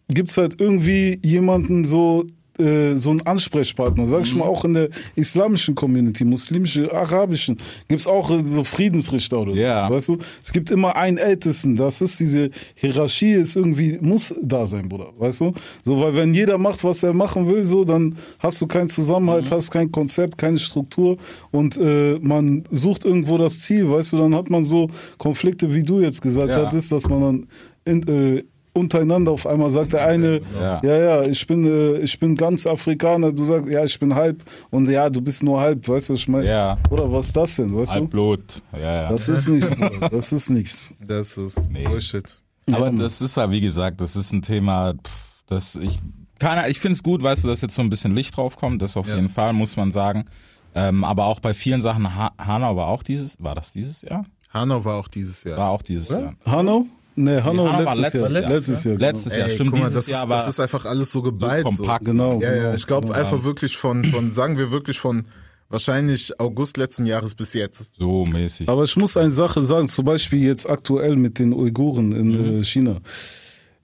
[0.10, 2.26] gibt's halt irgendwie jemanden so,
[2.62, 8.08] äh, so ein Ansprechpartner, sag ich mal, auch in der islamischen Community, muslimische, arabischen, gibt's
[8.08, 9.58] auch äh, so Friedensrichter oder so.
[9.60, 9.90] Ja.
[9.90, 14.66] Weißt du, es gibt immer einen Ältesten, das ist diese Hierarchie, ist irgendwie, muss da
[14.66, 15.10] sein, Bruder.
[15.18, 15.54] Weißt du?
[15.84, 19.50] So, weil wenn jeder macht, was er machen will, so, dann hast du keinen Zusammenhalt,
[19.52, 21.18] hast kein Konzept, keine Struktur
[21.52, 25.84] und äh, man sucht irgendwo das Ziel, weißt du, dann hat man so Konflikte, wie
[25.84, 26.66] du jetzt gesagt Ja.
[26.66, 27.48] hattest, dass man dann
[27.86, 30.98] in, äh, untereinander auf einmal sagt der eine, ja, Ja.
[30.98, 34.90] ja, ich bin, äh, ich bin ganz Afrikaner, du sagst, ja, ich bin halb und
[34.90, 36.48] ja, du bist nur halb, weißt du, was ich meine?
[36.48, 36.78] Ja.
[36.90, 37.96] Oder was ist das denn, weißt du?
[38.00, 38.62] Halbblut.
[38.74, 39.10] Ja, ja.
[39.12, 39.76] Das ist nichts,
[40.10, 40.92] das ist nichts.
[41.06, 42.42] Das ist Bullshit.
[42.72, 46.00] Aber das ist ja, wie gesagt, das ist ein Thema, pff, das ich,
[46.40, 48.82] keine, ich finde es gut, weißt du, dass jetzt so ein bisschen Licht drauf kommt,
[48.82, 49.16] das auf Ja.
[49.16, 50.26] jeden Fall, muss man sagen.
[50.74, 54.26] Ähm, aber auch bei vielen Sachen, ha Hanau war auch dieses, war das dieses Jahr?
[54.54, 55.58] Hanau war auch dieses Jahr.
[55.58, 56.34] War auch dieses Jahr.
[56.46, 56.86] Hanau?
[57.16, 58.42] Nee, Hanau, Hanau war letztes, letztes Jahr.
[58.42, 58.52] Jahr.
[58.52, 58.98] Letztes Jahr.
[58.98, 61.24] Letztes Jahr, Ey, stimmt, guck mal, dieses das, Jahr das ist einfach alles so so
[61.24, 61.64] geballt.
[61.72, 62.06] So kompakt.
[62.06, 62.40] Genau.
[62.42, 63.20] Ja, ja, genau, ich glaube genau.
[63.20, 65.26] einfach wirklich von, von, sagen wir wirklich von
[65.70, 67.96] wahrscheinlich August letzten Jahres bis jetzt.
[67.98, 68.68] so mäßig.
[68.70, 72.62] Aber ich muss eine Sache sagen, zum Beispiel jetzt aktuell mit den Uiguren in Mhm.
[72.62, 72.98] äh, China.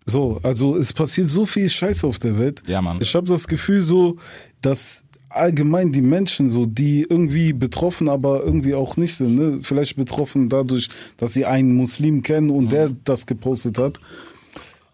[0.06, 2.62] So, also es passiert so viel Scheiß auf der Welt.
[2.68, 2.98] Ja, Mann.
[3.02, 4.18] Ich habe das Gefühl so,
[4.62, 9.60] dass allgemein die Menschen so, die irgendwie betroffen, aber irgendwie auch nicht sind, ne?
[9.62, 14.00] vielleicht betroffen dadurch, dass sie einen Muslim kennen und der das gepostet hat.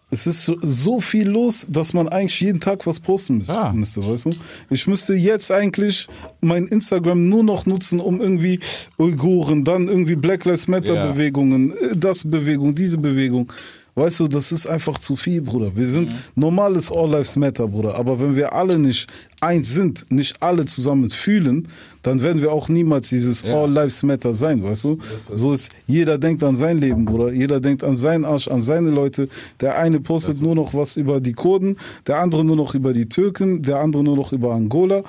[0.09, 3.73] Es ist so, so viel los, dass man eigentlich jeden Tag was posten müsste, Ja.
[3.73, 4.29] müsste, weißt du?
[4.69, 6.07] Ich müsste jetzt eigentlich
[6.39, 8.59] mein Instagram nur noch nutzen, um irgendwie
[8.99, 11.11] Uiguren, dann irgendwie Black Lives Matter Ja.
[11.11, 13.51] Bewegungen, äh, das Bewegung, diese Bewegung.
[13.95, 15.75] Weißt du, das ist einfach zu viel, Bruder.
[15.75, 17.95] Wir sind normales All Lives Matter, Bruder.
[17.95, 19.07] Aber wenn wir alle nicht
[19.39, 21.67] eins sind, nicht alle zusammen fühlen,
[22.01, 23.61] dann werden wir auch niemals dieses Ja.
[23.61, 24.97] All Lives Matter sein, weißt du?
[25.31, 27.31] So ist, jeder denkt an sein Leben, Bruder.
[27.31, 29.29] Jeder denkt an seinen Arsch, an seine Leute.
[29.61, 31.77] Der eine postet nur noch was über die Kurden,
[32.07, 35.03] der andere nur noch über die Türken, der andere nur noch über Angola.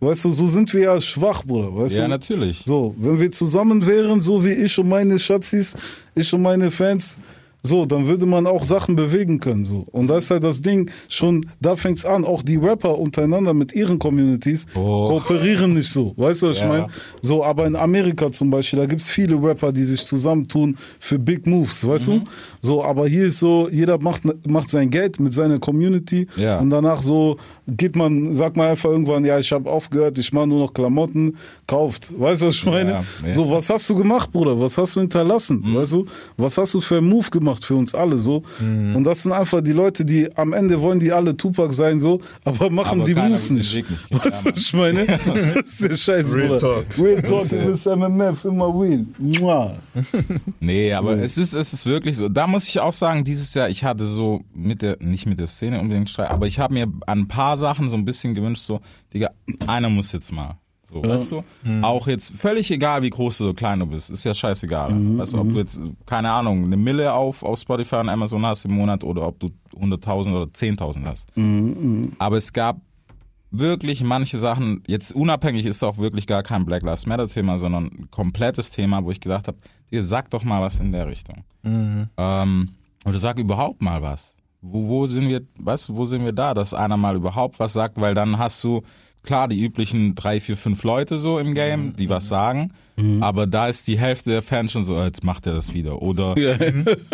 [0.00, 2.08] Weißt du, so sind wir ja schwach, Bruder, weißt ja, du?
[2.10, 2.62] natürlich.
[2.66, 5.74] So, wenn wir zusammen wären, so wie ich und meine Schatzis,
[6.14, 7.16] ich und meine Fans,
[7.62, 9.84] so, dann würde man auch Sachen bewegen können, so.
[9.90, 13.72] Und da ist halt das Ding, schon, da fängt's an, auch die Rapper untereinander mit
[13.74, 15.08] ihren Communities Oh.
[15.08, 16.68] kooperieren nicht so, weißt du, was ich Ja.
[16.68, 16.86] meine?
[17.20, 21.46] So, aber in Amerika zum Beispiel, da gibt's viele Rapper, die sich zusammentun für Big
[21.46, 22.12] Moves, weißt Mhm.
[22.20, 22.24] du?
[22.60, 26.58] So, aber hier ist so, jeder macht, macht sein Geld mit seiner Community Ja.
[26.60, 30.46] und danach so geht man, sagt man einfach irgendwann, ja, ich habe aufgehört, ich mache
[30.46, 32.12] nur noch Klamotten, kauft.
[32.18, 32.90] Weißt du, was ich meine?
[33.24, 33.30] Ja.
[33.30, 34.58] So, was hast du gemacht, Bruder?
[34.58, 35.62] Was hast du hinterlassen?
[35.64, 35.74] Mhm.
[35.74, 36.06] Weißt du?
[36.36, 38.42] Was hast du für einen Move gemacht für uns alle so?
[38.60, 38.96] Mhm.
[38.96, 42.20] Und das sind einfach die Leute, die am Ende wollen die alle Tupac sein so,
[42.44, 43.84] aber machen Aber die Moves nicht.
[44.10, 45.06] Weißt du, was ich meine?
[45.54, 46.58] das ist der Scheiß, Real Bruder.
[46.58, 46.86] Talk.
[46.98, 49.06] Real Talk, du bist MMF, immer real.
[49.18, 49.74] Mua.
[50.60, 52.28] Nee, aber es ist, es ist wirklich so.
[52.28, 55.46] Da muss ich auch sagen, dieses Jahr, ich hatte so mit der, nicht mit der
[55.46, 58.62] Szene unbedingt Streit, aber ich habe mir an ein paar Sachen so ein bisschen gewünscht,
[58.62, 58.80] so,
[59.12, 59.30] Digga,
[59.66, 60.58] einer muss jetzt mal.
[60.90, 61.42] So, weißt du?
[61.82, 64.90] Auch jetzt völlig egal, wie groß oder klein du bist, ist ja scheißegal.
[65.18, 68.64] weißt du, ob du jetzt, keine Ahnung, eine Mille auf, auf Spotify und Amazon hast
[68.64, 69.48] im Monat oder ob du
[69.78, 71.28] 100.000 oder 10.000 hast.
[72.18, 72.80] Aber es gab
[73.50, 77.84] wirklich manche Sachen, jetzt unabhängig ist auch wirklich gar kein Black Lives Matter Thema, sondern
[77.86, 79.58] ein komplettes Thema, wo ich gedacht habe,
[79.90, 81.44] ihr sagt doch mal was in der Richtung.
[82.16, 82.70] Ähm,
[83.04, 84.36] oder sag überhaupt mal was.
[84.60, 87.72] Wo, wo sind wir, weißt du, wo sind wir da, dass einer mal überhaupt was
[87.72, 88.82] sagt, weil dann hast du,
[89.22, 92.72] klar, die üblichen drei, vier, fünf Leute so im Game, die was sagen,
[93.20, 96.02] aber da ist die Hälfte der Fans schon so, jetzt macht er das wieder.
[96.02, 96.56] Oder Ja.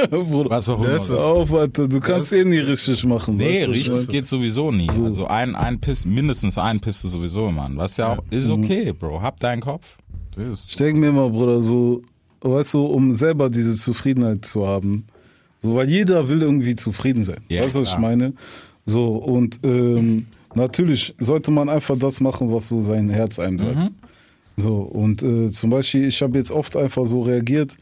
[0.09, 0.93] Bruder, was auch immer.
[0.95, 3.37] Das Hör auf, Alter, du kannst eh nie richtig machen.
[3.37, 4.89] Nee, richtig geht sowieso nie.
[4.89, 7.77] Also ein, ein Piss, mindestens ein pisst du sowieso immer an.
[7.77, 8.65] Was ja auch, ist Mhm.
[8.65, 9.21] okay, Bro.
[9.21, 9.99] Hab deinen Kopf.
[10.39, 12.01] Ist- Ich denke mir mal, Bruder, so,
[12.41, 15.05] weißt du, um selber diese Zufriedenheit zu haben.
[15.59, 17.41] So, weil jeder will irgendwie zufrieden sein.
[17.51, 18.33] Ja, weißt du, was ich meine?
[18.87, 23.77] So, und ähm, natürlich sollte man einfach das machen, was so sein Herz einem sagt.
[23.77, 23.91] Mhm.
[24.57, 27.77] So, und äh, zum Beispiel, ich habe jetzt oft einfach so reagiert,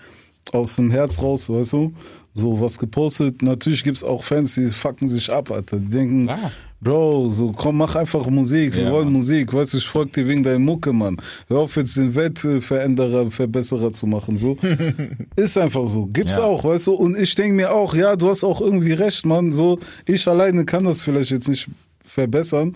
[0.52, 1.92] aus dem Herz raus, weißt du?
[2.34, 3.42] So was gepostet.
[3.42, 5.76] Natürlich gibt's auch Fans, die fucken sich ab, Alter.
[5.76, 6.50] Die denken, Klar.
[6.80, 8.74] Bro, so komm, mach einfach Musik.
[8.74, 9.12] Wir Ja, wollen.
[9.12, 9.52] Musik.
[9.54, 11.16] Weißt du, ich folge dir wegen deiner Mucke, Mann.
[11.46, 14.36] Hör auf jetzt den Weltveränderer, Verbesserer zu machen.
[14.36, 14.56] So.
[15.36, 16.06] Ist einfach so.
[16.06, 16.42] Gibt's Ja.
[16.42, 16.94] auch, weißt du?
[16.94, 19.52] Und ich denke mir auch, ja, du hast auch irgendwie recht, Mann.
[19.52, 21.68] So, ich alleine kann das vielleicht jetzt nicht
[22.12, 22.74] verbessern.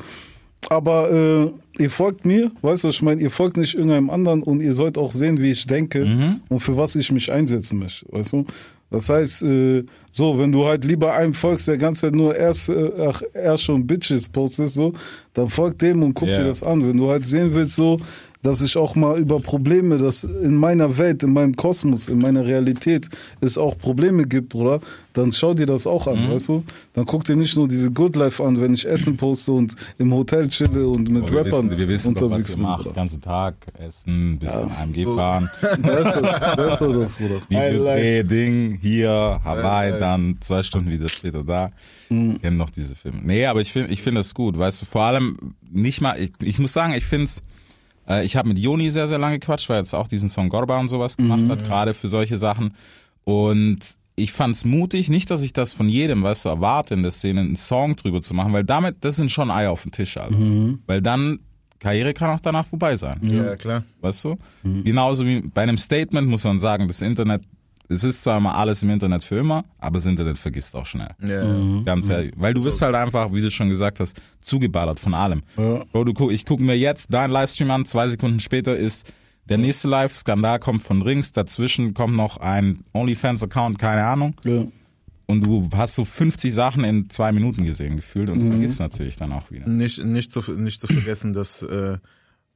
[0.68, 4.42] Aber äh, ihr folgt mir, weißt du, was ich meine, ihr folgt nicht irgendeinem anderen
[4.42, 6.40] und ihr sollt auch sehen, wie ich denke Mhm.
[6.48, 8.46] und für was ich mich einsetzen möchte, weißt du?
[8.90, 12.68] Das heißt, äh, so, wenn du halt lieber einem folgst, der ganze Zeit nur erst,
[12.68, 14.92] äh, ach, erst schon Bitches postest, so,
[15.34, 16.38] dann folg dem und guck Ja.
[16.38, 16.86] dir das an.
[16.86, 17.98] Wenn du halt sehen willst, so,
[18.46, 22.46] dass ich auch mal über Probleme, dass in meiner Welt, in meinem Kosmos, in meiner
[22.46, 23.08] Realität
[23.40, 24.80] es auch Probleme gibt, Bruder,
[25.14, 26.64] dann schau dir das auch an, weißt du?
[26.94, 30.12] Dann guck dir nicht nur diese Good Life an, wenn ich Essen poste und im
[30.14, 32.62] Hotel chille und mit wir Rappern wissen, wir wissen doch, was unterwegs bin.
[32.62, 32.86] macht.
[32.86, 35.50] Den ganzen Tag essen, bisschen AMG fahren.
[35.82, 37.40] Das ist das, Bruder.
[37.50, 40.00] I like- Videodreh-Ding hier, Hawaii, I like.
[40.00, 41.70] dann zwei Stunden wieder später da.
[42.10, 42.40] Mhm.
[42.40, 43.18] Kennen noch diese Filme.
[43.24, 46.30] Nee, aber ich finde ich finde das gut, weißt du, vor allem nicht mal, ich,
[46.42, 47.42] ich muss sagen, ich finde es,
[48.08, 50.48] äh, ich habe mit Joni sehr, sehr lange gequatscht, weil er jetzt auch diesen Song
[50.48, 51.50] Gorba und sowas gemacht Mhm.
[51.50, 52.74] hat, gerade für solche Sachen.
[53.24, 53.78] Und
[54.16, 57.40] ich fand's mutig, nicht, dass ich das von jedem, weißt du, erwarte in der Szene,
[57.40, 60.36] einen Song drüber zu machen, weil damit, das sind schon Eier auf den Tisch, Alter.
[60.36, 60.78] Mhm.
[60.86, 61.40] Weil dann,
[61.78, 63.18] Karriere kann auch danach vorbei sein.
[63.22, 63.82] Ja, klar.
[64.00, 64.36] Weißt du?
[64.62, 67.42] Genauso wie bei einem Statement muss man sagen, das Internet,
[67.88, 71.10] es ist zwar immer alles im Internet für immer, aber das Internet vergisst auch schnell.
[71.20, 71.42] Ja.
[71.84, 72.32] Ganz ehrlich.
[72.36, 75.42] Weil du bist halt einfach, wie du schon gesagt hast, zugeballert von allem.
[75.56, 75.84] Ja.
[75.92, 79.12] Bro, du guck, ich gucke mir jetzt deinen Livestream an, zwei Sekunden später ist
[79.48, 84.34] der nächste Live-Skandal kommt von Rings, dazwischen kommt noch ein OnlyFans-Account, keine Ahnung.
[84.44, 84.66] Ja.
[85.26, 89.32] Und du hast so 50 Sachen in zwei Minuten gesehen gefühlt und vergisst natürlich dann
[89.32, 89.68] auch wieder.
[89.68, 91.98] Nicht, nicht, zu, nicht zu vergessen, dass äh,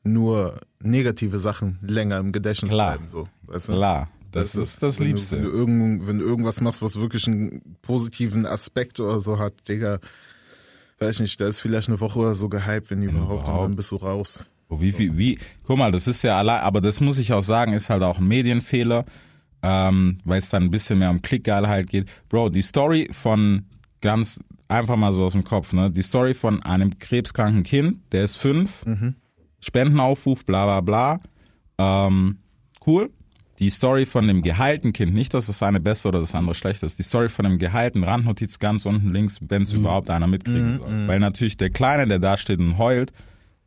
[0.05, 2.97] nur negative Sachen länger im Gedächtnis Klar.
[2.97, 3.09] bleiben.
[3.09, 3.73] So, weißt du?
[3.73, 5.37] Klar, das, ist das wenn Liebste.
[5.37, 9.39] Du, wenn, du irgend, wenn du irgendwas machst, was wirklich einen positiven Aspekt oder so
[9.39, 9.99] hat, Digga,
[10.99, 13.65] weiß nicht, da ist vielleicht eine Woche oder so gehypt, wenn überhaupt, und überhaupt.
[13.65, 14.53] dann bist du raus.
[14.69, 17.43] Oh, Wie, wie, wie, guck mal, das ist ja allein, aber das muss ich auch
[17.43, 19.05] sagen, ist halt auch ein Medienfehler,
[19.63, 22.09] ähm, weil es dann ein bisschen mehr um Klickgeilheit geht.
[22.29, 23.67] Bro, die Story von
[24.01, 25.91] ganz einfach mal so aus dem Kopf, ne?
[25.91, 28.85] Die Story von einem krebskranken Kind, der ist fünf,
[29.61, 31.21] Spendenaufruf, bla bla bla.
[31.79, 32.39] Ähm,
[32.87, 33.11] cool.
[33.61, 36.87] Die Story von dem geheilten Kind, nicht, dass das eine besser oder das andere schlechter
[36.87, 36.99] ist.
[36.99, 41.07] Die Story von dem geheilten Randnotiz ganz unten links, wenn es überhaupt einer mitkriegen soll.
[41.07, 43.13] Weil natürlich der Kleine, der da steht und heult,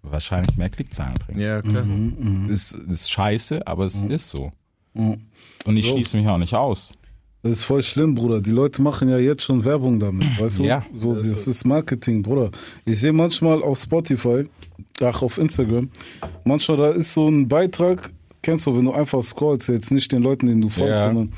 [0.02, 1.40] wahrscheinlich mehr Klickzahlen bringt.
[1.40, 1.86] Ja, klar.
[2.50, 4.52] Ist, ist scheiße, aber es ist so.
[4.94, 6.92] Und ich schließe mich auch nicht aus.
[7.44, 8.42] Das ist voll schlimm, Bruder.
[8.42, 10.64] Die Leute machen ja jetzt schon Werbung damit, weißt du?
[10.64, 10.84] Ja.
[10.94, 12.50] So, das ist Marketing, Bruder.
[12.86, 14.46] Ich sehe manchmal auf Spotify,
[15.02, 15.90] ach, auf Instagram,
[16.46, 18.12] manchmal da ist so ein Beitrag,
[18.44, 21.08] kennst du, wenn du einfach scrollst, jetzt nicht den Leuten, denen du folgst, Ja.
[21.08, 21.34] sondern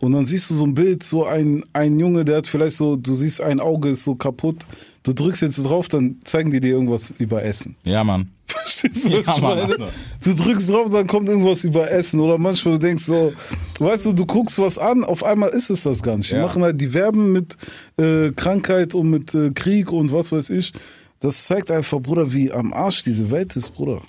[0.00, 2.96] und dann siehst du so ein Bild, so ein, ein Junge, der hat vielleicht so,
[2.96, 4.56] du siehst ein Auge ist so kaputt,
[5.02, 7.76] du drückst jetzt drauf, dann zeigen die dir irgendwas über Essen.
[7.84, 8.30] Ja, Mann.
[8.46, 9.62] Verstehst du, was Ja, ich Mann, meine?
[9.72, 9.88] Alter.
[10.24, 12.18] Du drückst drauf, dann kommt irgendwas über Essen.
[12.20, 13.32] Oder manchmal du denkst so,
[13.78, 16.30] weißt du, du guckst was an, auf einmal ist es das gar nicht.
[16.30, 16.42] Die Ja.
[16.42, 17.56] machen halt, die werben mit
[17.98, 20.72] äh, Krankheit und mit äh, Krieg und was weiß ich.
[21.20, 24.00] Das zeigt einfach, Bruder, wie am Arsch diese Welt ist, Bruder.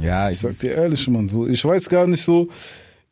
[0.00, 1.46] Ja, Ich ich, sag dir ehrlich, Mann, so.
[1.46, 2.48] Ich weiß gar nicht so,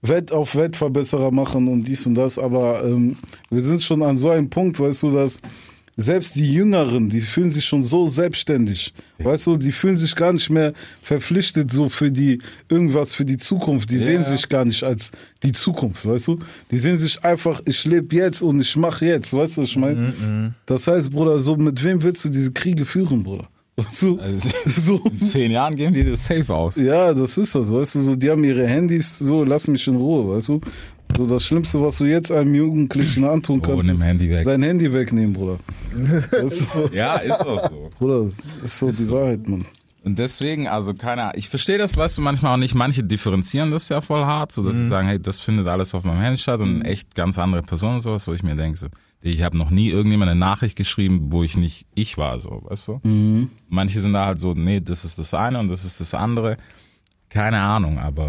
[0.03, 3.16] Wett auf Wettverbesserer machen und dies und das, aber ähm,
[3.51, 5.40] wir sind schon an so einem Punkt, weißt du, dass
[5.97, 8.95] selbst die Jüngeren, die fühlen sich schon so selbstständig.
[9.18, 13.37] Weißt du, die fühlen sich gar nicht mehr verpflichtet so für die irgendwas für die
[13.37, 13.90] Zukunft.
[13.90, 16.38] Die sehen sich gar nicht als die Zukunft, weißt du?
[16.71, 19.77] Die sehen sich einfach, ich lebe jetzt und ich mache jetzt, weißt du, was ich
[19.77, 20.55] meine?
[20.66, 23.49] Das heißt, Bruder, so mit wem willst du diese Kriege führen, Bruder?
[23.77, 24.19] Du?
[24.19, 26.77] Also, so, in zehn Jahren gehen die das safe aus.
[26.77, 29.97] ja, das ist das, weißt du, so, die haben ihre Handys, so, lass mich in
[29.97, 30.61] Ruhe, weißt du.
[31.17, 35.33] So, das Schlimmste, was du jetzt einem Jugendlichen antun kannst, ist Handy sein Handy wegnehmen,
[35.35, 35.59] Bruder.
[36.45, 37.91] Ist so, Ja, ist auch so.
[37.99, 39.65] Bruder, das ist so die Wahrheit, Mann.
[40.05, 42.75] Und deswegen, also keine Ahnung, ich verstehe das, weißt du, manchmal auch nicht.
[42.75, 46.05] Manche differenzieren das ja voll hart, so dass sie sagen, hey, das findet alles auf
[46.05, 48.89] meinem Handy statt und echt ganz andere Personen und sowas, wo ich mir denke, so,
[49.23, 52.89] ich habe noch nie irgendjemand eine Nachricht geschrieben, wo ich nicht ich war, so, weißt
[52.89, 53.49] du?
[53.69, 56.57] Manche sind da halt so, nee, das ist das eine und das ist das andere.
[57.29, 58.29] Keine Ahnung, aber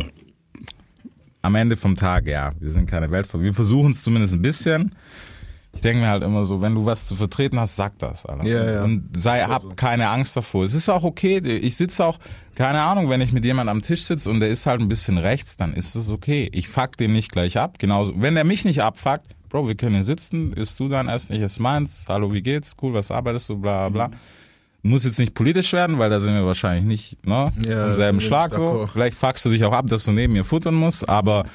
[1.41, 3.41] am Ende vom Tag, ja, wir sind keine Weltver.
[3.41, 4.95] Wir versuchen es zumindest ein bisschen.
[5.73, 8.25] Ich denke mir halt immer so, wenn du was zu vertreten hast, sag das.
[8.25, 8.47] Alter.
[8.47, 8.83] Ja, ja.
[8.83, 10.63] Und sei, hab keine Angst davor.
[10.63, 11.39] Es ist auch okay.
[11.39, 12.19] Ich sitze auch,
[12.55, 15.17] keine Ahnung, wenn ich mit jemandem am Tisch sitze und der ist halt ein bisschen
[15.17, 16.47] rechts, dann ist es okay.
[16.53, 17.79] Ich fuck den nicht gleich ab.
[17.79, 21.35] Genauso, wenn der mich nicht abfuckt, Bro, wir können hier sitzen, isst du dein Essen,
[21.35, 24.17] ich esse meins, hallo, wie geht's, cool, was arbeitest du, bla, bla, bla.
[24.81, 28.19] Muss jetzt nicht politisch werden, weil da sind wir wahrscheinlich nicht, ne, Ja, im selben
[28.19, 28.89] Schlag so.
[28.91, 31.45] Vielleicht fuckst du dich auch ab, dass du neben mir futtern musst, aber,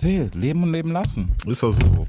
[0.00, 1.32] hey, leben und leben lassen.
[1.44, 2.06] Ist auch so.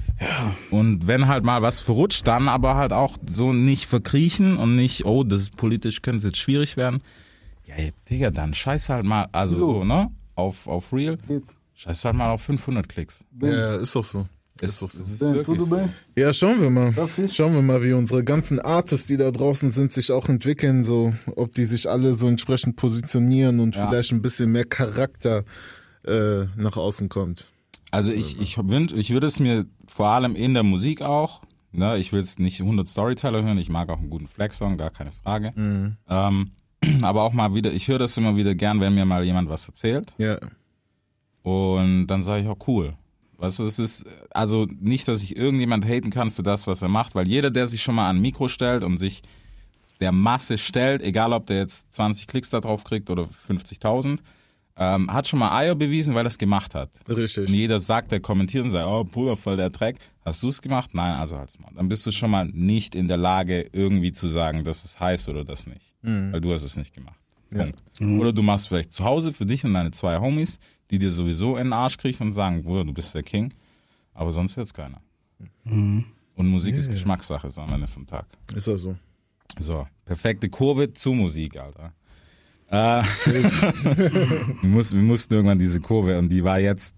[0.69, 5.05] Und wenn halt mal was verrutscht, dann aber halt auch so nicht verkriechen und nicht,
[5.05, 7.01] oh, das ist politisch, könnte es jetzt schwierig werden.
[7.65, 11.17] Ja, ey, Digga, dann scheiß halt mal, also so, ne, auf, auf Real,
[11.73, 13.25] scheiß halt mal auf 500 Klicks.
[13.41, 14.27] Ja, ist auch so.
[14.61, 15.89] Es, Ist es ist wirklich so.
[16.15, 16.93] Ja, schauen wir mal.
[17.31, 21.13] Schauen wir mal, wie unsere ganzen Artists, die da draußen sind, sich auch entwickeln, so,
[21.35, 23.87] ob die sich alle so entsprechend positionieren und Ja.
[23.87, 25.43] vielleicht ein bisschen mehr Charakter
[26.05, 27.49] äh, nach außen kommt.
[27.91, 31.41] Also ich, ich, wünsch, ich würde es mir vor allem in der Musik auch,
[31.71, 34.89] ne, ich will jetzt nicht 100 Storyteller hören, ich mag auch einen guten Flex-Song, gar
[34.89, 35.53] keine Frage.
[35.57, 36.51] Ähm,
[37.01, 39.67] aber auch mal wieder, ich höre das immer wieder gern, wenn mir mal jemand was
[39.67, 40.13] erzählt.
[40.17, 40.37] Ja.
[41.43, 42.93] Und dann sage ich auch cool.
[43.37, 46.89] Weißt du, es ist, also nicht, dass ich irgendjemand haten kann für das, was er
[46.89, 49.21] macht, weil jeder, der sich schon mal an ein Mikro stellt und sich
[49.99, 54.19] der Masse stellt, egal ob der jetzt 20 Klicks da drauf kriegt oder 50.000,
[54.79, 56.91] ähm, hat schon mal Eier bewiesen, weil er es gemacht hat.
[57.09, 57.47] Richtig.
[57.47, 59.97] Und jeder sagt, der kommentiert und sagt, oh, Bruder, voll der Dreck.
[60.23, 60.91] Hast du es gemacht?
[60.93, 61.71] Nein, also halt's mal.
[61.75, 65.29] Dann bist du schon mal nicht in der Lage, irgendwie zu sagen, das ist heiß
[65.29, 65.95] oder das nicht.
[66.31, 67.17] Weil du hast es nicht gemacht.
[67.49, 67.81] Punkt.
[68.21, 70.59] Oder du machst vielleicht zu Hause für dich und deine zwei Homies,
[70.91, 73.53] die dir sowieso in den Arsch kriechen und sagen, Bruder, du bist der King.
[74.13, 75.01] Aber sonst hört's keiner.
[76.35, 78.25] Und Musik ist Geschmackssache, ist am Ende vom Tag.
[78.55, 78.95] Ist das so?
[79.59, 81.93] So, perfekte Kurve zu Musik, Alter.
[82.69, 86.93] Äh, wir, mussten, wir mussten irgendwann diese Kurve und die war jetzt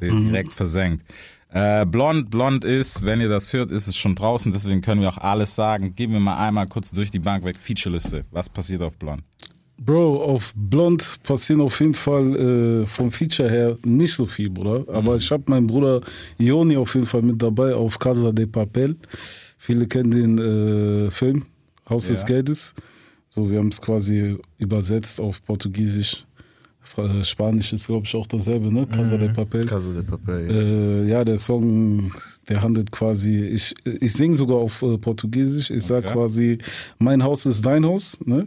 [0.00, 1.04] direkt versenkt.
[1.50, 5.08] Äh, Blond, Blond ist, wenn ihr das hört, ist es schon draußen, deswegen können wir
[5.10, 5.94] auch alles sagen.
[5.94, 7.56] Geben wir mal einmal kurz durch die Bank weg.
[7.56, 8.24] Featureliste.
[8.30, 9.22] Was passiert auf Blond?
[9.84, 12.36] Bro, auf Blond passieren auf jeden Fall
[12.82, 14.84] äh, vom Feature her nicht so viel, Bruder.
[14.92, 16.00] Aber ich habe meinen Bruder
[16.38, 18.96] Joni auf jeden Fall mit dabei auf Casa de Papel.
[19.58, 20.38] Viele kennen den
[21.06, 21.44] äh, Film
[21.88, 22.26] Haus des Ja.
[22.28, 22.74] Geldes.
[23.30, 26.24] So, wir haben es quasi übersetzt auf Portugiesisch.
[26.84, 28.86] Fra- Spanisch ist, glaube ich, auch dasselbe, ne?
[28.86, 29.64] Casa de Papel.
[29.64, 30.46] Casa de Papel.
[30.50, 30.52] Ja.
[30.60, 32.12] Äh, ja, der Song,
[32.48, 35.70] der handelt quasi, ich, ich singe sogar auf äh, Portugiesisch.
[35.70, 36.06] Ich Okay.
[36.12, 36.58] quasi,
[36.98, 38.46] mein Haus ist dein Haus, ne?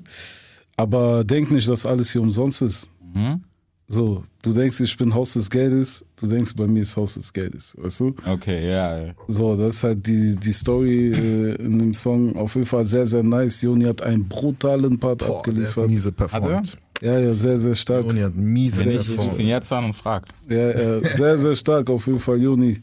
[0.78, 2.88] Aber denk nicht, dass alles hier umsonst ist.
[3.14, 3.44] Mhm.
[3.88, 7.32] So, du denkst, ich bin Haus des Geldes, du denkst, bei mir ist Haus des
[7.32, 8.16] Geldes, weißt du?
[8.26, 8.98] Okay, ja.
[8.98, 9.14] ja.
[9.28, 12.36] So, das ist halt die, die Story äh, in dem Song.
[12.36, 13.62] Auf jeden Fall sehr, sehr nice.
[13.62, 15.88] Joni hat einen brutalen Part Boah, der hat abgeliefert.
[15.88, 16.78] miese performt.
[17.02, 18.06] Ja, ja, sehr, sehr stark.
[18.08, 20.26] Joni hat miese Wenn ich, ich ihn jetzt an und frag.
[20.50, 22.82] Ja, ja, sehr, sehr stark auf jeden Fall, Juni.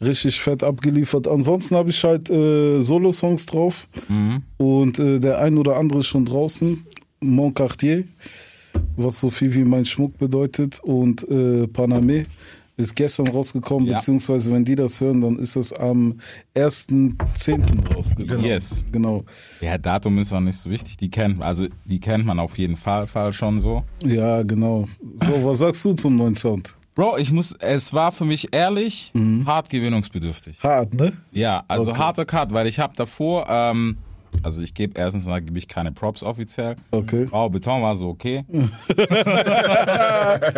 [0.00, 1.26] Richtig fett abgeliefert.
[1.26, 3.88] Ansonsten habe ich halt äh, Solo-Songs drauf
[4.58, 6.84] und äh, der ein oder andere ist schon draußen.
[7.20, 8.04] Mon Cartier,
[8.96, 12.24] was so viel wie mein Schmuck bedeutet und äh, Paname
[12.78, 13.96] ist gestern rausgekommen, Ja.
[13.96, 16.16] beziehungsweise wenn die das hören, dann ist das am
[16.54, 17.94] 1.10.
[17.94, 18.44] rausgekommen.
[18.44, 18.84] Yes.
[18.92, 19.24] Genau.
[19.62, 20.98] Ja, Datum ist auch nicht so wichtig.
[20.98, 23.82] Die kennt, also die kennt man auf jeden Fall, Fall schon so.
[24.04, 24.84] Ja, genau.
[25.24, 26.76] So, was sagst du zum neuen Sound?
[26.96, 29.12] Bro, ich muss, es war für mich ehrlich
[29.44, 30.62] hart gewinnungsbedürftig.
[30.62, 31.12] Hart, ne?
[31.30, 31.98] Ja, also Okay.
[32.00, 33.98] harter Cut, weil ich habe davor, ähm,
[34.42, 36.76] also ich gebe erstens mal gebe ich keine Props offiziell.
[36.92, 37.26] Okay.
[37.26, 38.44] Grau Beton war so okay.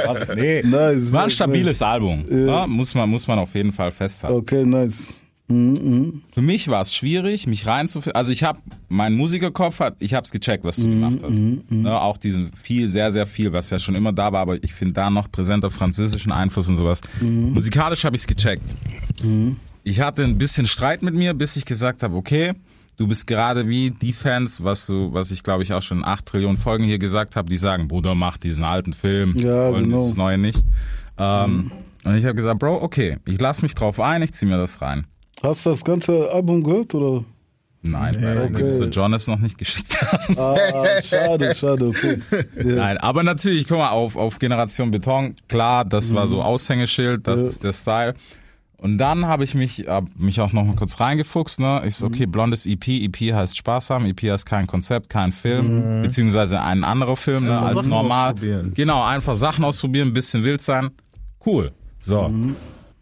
[0.06, 0.28] Was?
[0.36, 0.62] Nee.
[0.62, 1.10] Nice.
[1.12, 2.24] War ein nice, stabiles Album.
[2.30, 4.36] Ja, muss, man, muss man auf jeden Fall festhalten.
[4.38, 5.12] Okay, nice.
[5.48, 6.22] Mhm, mhm.
[6.30, 8.14] Für mich war es schwierig, mich reinzufinden.
[8.16, 8.58] Also ich habe,
[8.88, 11.38] mein Musikerkopf hat, ich habe es gecheckt, was du Mhm, gemacht hast.
[11.70, 14.74] Ne, auch diesen viel, sehr, sehr viel, was ja schon immer da war, aber ich
[14.74, 17.00] finde da noch präsenter französischen Einfluss und sowas.
[17.20, 17.52] Mhm.
[17.54, 18.74] Musikalisch habe ich es gecheckt.
[19.84, 22.52] Ich hatte ein bisschen Streit mit mir, bis ich gesagt habe, okay,
[22.98, 26.04] du bist gerade wie die Fans, was du, was ich glaube ich auch schon in
[26.04, 29.84] acht Trillionen Folgen hier gesagt habe, die sagen, Bruder, mach diesen alten Film, Ja, wollen
[29.84, 30.00] genau.
[30.00, 30.62] dieses neue nicht.
[31.16, 31.70] Ähm,
[32.04, 34.80] Und ich habe gesagt, Bro, okay, ich lass mich drauf ein, ich zieh mir das
[34.82, 35.06] rein.
[35.42, 37.24] Hast du das ganze Album gehört oder?
[37.82, 38.72] Nein, weil okay.
[38.74, 38.88] okay.
[38.90, 39.96] John es noch nicht geschickt.
[40.36, 40.56] Ah,
[41.02, 42.18] schade, schade, okay.
[42.56, 42.64] Ja.
[42.74, 47.40] Nein, aber natürlich, guck mal, auf, auf Generation Beton, klar, das war so Aushängeschild, das
[47.40, 47.46] Ja.
[47.48, 48.14] ist der Style.
[48.78, 51.82] Und dann habe ich mich, hab mich auch noch mal kurz reingefuchst, ne?
[51.84, 56.02] Ich so, okay, blondes EP, EP heißt Spaß haben, EP heißt kein Konzept, kein Film,
[56.02, 58.34] beziehungsweise ein anderer Film, ne, als Sachen normal.
[58.74, 60.90] Genau, einfach Sachen ausprobieren, ein bisschen wild sein.
[61.44, 61.72] Cool.
[62.04, 62.30] So.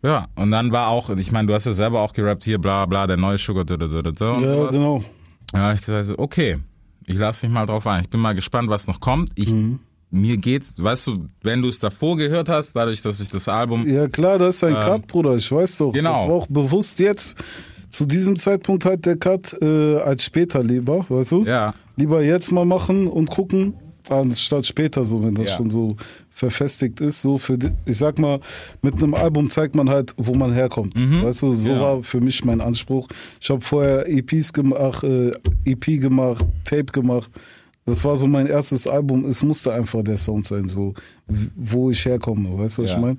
[0.06, 2.86] Ja, und dann war auch, ich meine, du hast ja selber auch gerappt, hier bla
[2.86, 4.74] bla, der neue Sugar, da, da, da, da, ja, sowas.
[4.74, 5.04] genau.
[5.54, 6.58] Ja, ich gesagt, so, okay,
[7.06, 8.02] ich lasse mich mal drauf ein.
[8.02, 9.30] Ich bin mal gespannt, was noch kommt.
[9.34, 9.80] Ich, Mhm.
[10.12, 13.84] Mir geht's, weißt du, wenn du es davor gehört hast, dadurch, dass ich das Album,
[13.88, 15.92] Ja, klar, das ist ein Cut, Bruder, ich weiß doch.
[15.92, 16.12] genau.
[16.12, 17.36] Das war auch bewusst jetzt,
[17.90, 21.44] zu diesem Zeitpunkt halt der Cut, äh, als später lieber, weißt du?
[21.44, 23.74] ja, Lieber jetzt mal machen und gucken,
[24.08, 25.56] anstatt später so, wenn das Ja.
[25.56, 25.96] schon so
[26.36, 27.22] verfestigt ist.
[27.22, 28.40] So für, die, ich sag mal,
[28.82, 30.94] mit einem Album zeigt man halt, wo man herkommt.
[30.94, 31.80] Weißt du, so Ja.
[31.80, 33.08] war für mich mein Anspruch.
[33.40, 35.32] Ich habe vorher EPs gemacht, äh,
[35.64, 37.30] EP gemacht, Tape gemacht.
[37.86, 39.24] Das war so mein erstes Album.
[39.24, 40.92] Es musste einfach der Sound sein, so
[41.56, 42.58] wo ich herkomme.
[42.58, 42.96] Weißt du, was Ja.
[42.96, 43.16] ich meine?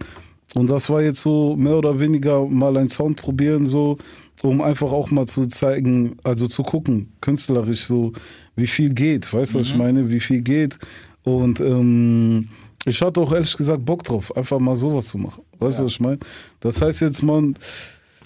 [0.54, 3.98] Und das war jetzt so mehr oder weniger mal ein Sound probieren, so,
[4.44, 8.14] um einfach auch mal zu zeigen, also zu gucken, künstlerisch so,
[8.56, 9.34] wie viel geht.
[9.34, 10.12] Weißt du, was ich meine?
[10.12, 10.78] Wie viel geht.
[11.24, 12.48] Und ähm,
[12.88, 15.44] ich hatte auch ehrlich gesagt Bock drauf, einfach mal sowas zu machen.
[15.60, 16.20] Weißt du, was ich meine?
[16.60, 17.56] Das heißt jetzt, man,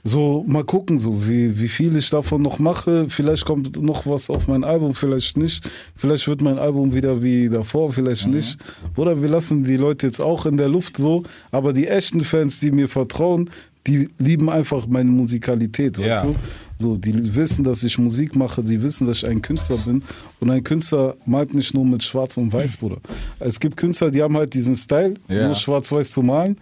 [0.04, 3.06] so mal gucken, so wie, wie viel ich davon noch mache.
[3.10, 5.64] Vielleicht kommt noch was auf mein Album, vielleicht nicht.
[5.96, 8.58] Vielleicht wird mein Album wieder wie davor, vielleicht nicht.
[8.96, 11.24] Oder wir lassen die Leute jetzt auch in der Luft so.
[11.52, 13.50] Aber die echten Fans, die mir vertrauen,
[13.88, 16.08] die lieben einfach meine Musikalität, Ja.
[16.14, 16.36] weißt du?
[16.82, 20.04] So, die wissen, dass ich Musik mache, die wissen, dass ich ein Künstler bin.
[20.40, 22.98] Und ein Künstler malt nicht nur mit Schwarz und Weiß, Bruder.
[23.40, 25.46] Es gibt Künstler, die haben halt diesen Style, Ja.
[25.46, 26.58] nur Schwarz-Weiß zu malen.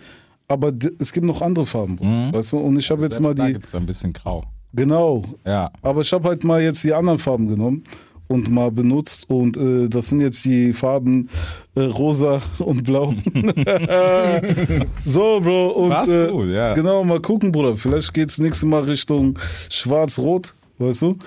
[0.48, 2.34] Aber es gibt noch andere Farben, Bruder.
[2.34, 2.58] Weißt du?
[2.58, 3.54] Und ich habe jetzt mal da die.
[3.54, 4.44] gibt's ein bisschen grau.
[4.74, 5.24] Genau.
[5.46, 5.72] Ja.
[5.82, 7.84] Aber ich habe halt mal jetzt die anderen Farben genommen
[8.30, 9.26] und mal benutzt.
[9.30, 11.28] Und äh, das sind jetzt die Farben
[11.76, 13.14] äh, rosa und blau.
[15.06, 15.70] so, Bro.
[15.72, 16.74] Und, War's äh, gut, ja.
[16.76, 17.76] Genau, mal gucken, Bruder.
[17.76, 19.38] Vielleicht geht's nächstes Mal Richtung
[19.70, 21.18] schwarz-rot, weißt du?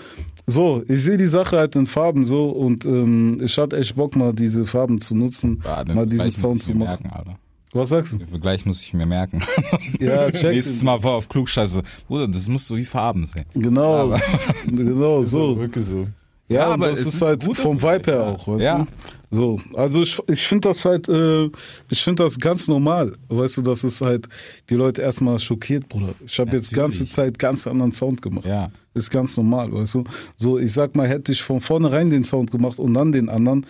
[0.47, 4.17] So, ich sehe die Sache halt in Farben so und ähm, ich hatte echt Bock,
[4.17, 6.99] mal diese Farben zu nutzen, Ja, mal diesen Sound zu mir machen.
[7.05, 7.39] merken, Alter.
[7.73, 8.19] Was sagst du?
[8.19, 9.41] Den Vergleich muss ich mir merken.
[9.99, 10.53] Ja, check.
[10.53, 11.83] Nächstes Mal vor auf Klugscheiße.
[12.07, 13.47] Bruder, das musst du wie Farben sehen.
[13.55, 14.15] Genau,
[14.67, 15.59] genau so.
[15.59, 16.07] Wirklich so.
[16.53, 18.79] Ja, aber das es ist, ist halt vom Vibe her auch, weißt Ja.
[18.79, 18.87] du?
[19.35, 21.47] So, also ich, ich finde das halt, äh,
[21.89, 24.29] ich finde das ganz normal, weißt du, dass es halt
[24.69, 26.15] die Leute erstmal schockiert, Bruder.
[26.27, 27.07] Ich habe jetzt ganze.
[27.07, 28.45] Zeit ganz anderen Sound gemacht.
[28.45, 28.71] Ja.
[28.93, 30.05] Ist ganz normal, weißt du?
[30.37, 33.65] So, ich sag mal, hätte ich von vornherein den Sound gemacht und dann den anderen,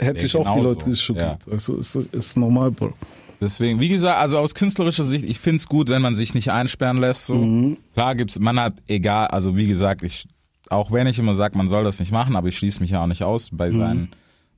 [0.00, 0.60] hätte Ja, ich auch die.
[0.60, 1.52] Leute schockiert, Ja.
[1.52, 1.76] weißt du?
[1.76, 2.92] Ist, ist normal, Bro.
[3.40, 6.98] Deswegen, wie gesagt, also aus künstlerischer Sicht, ich find's gut, wenn man sich nicht einsperren
[6.98, 7.26] lässt.
[7.26, 7.36] So.
[7.36, 7.76] Mhm.
[7.94, 10.26] Klar gibt's, man hat egal, also wie gesagt, ich,
[10.70, 13.02] auch wenn ich immer sage, man soll das nicht machen, aber ich schließe mich ja
[13.02, 13.78] auch nicht aus bei Mhm.
[13.78, 14.08] seinen,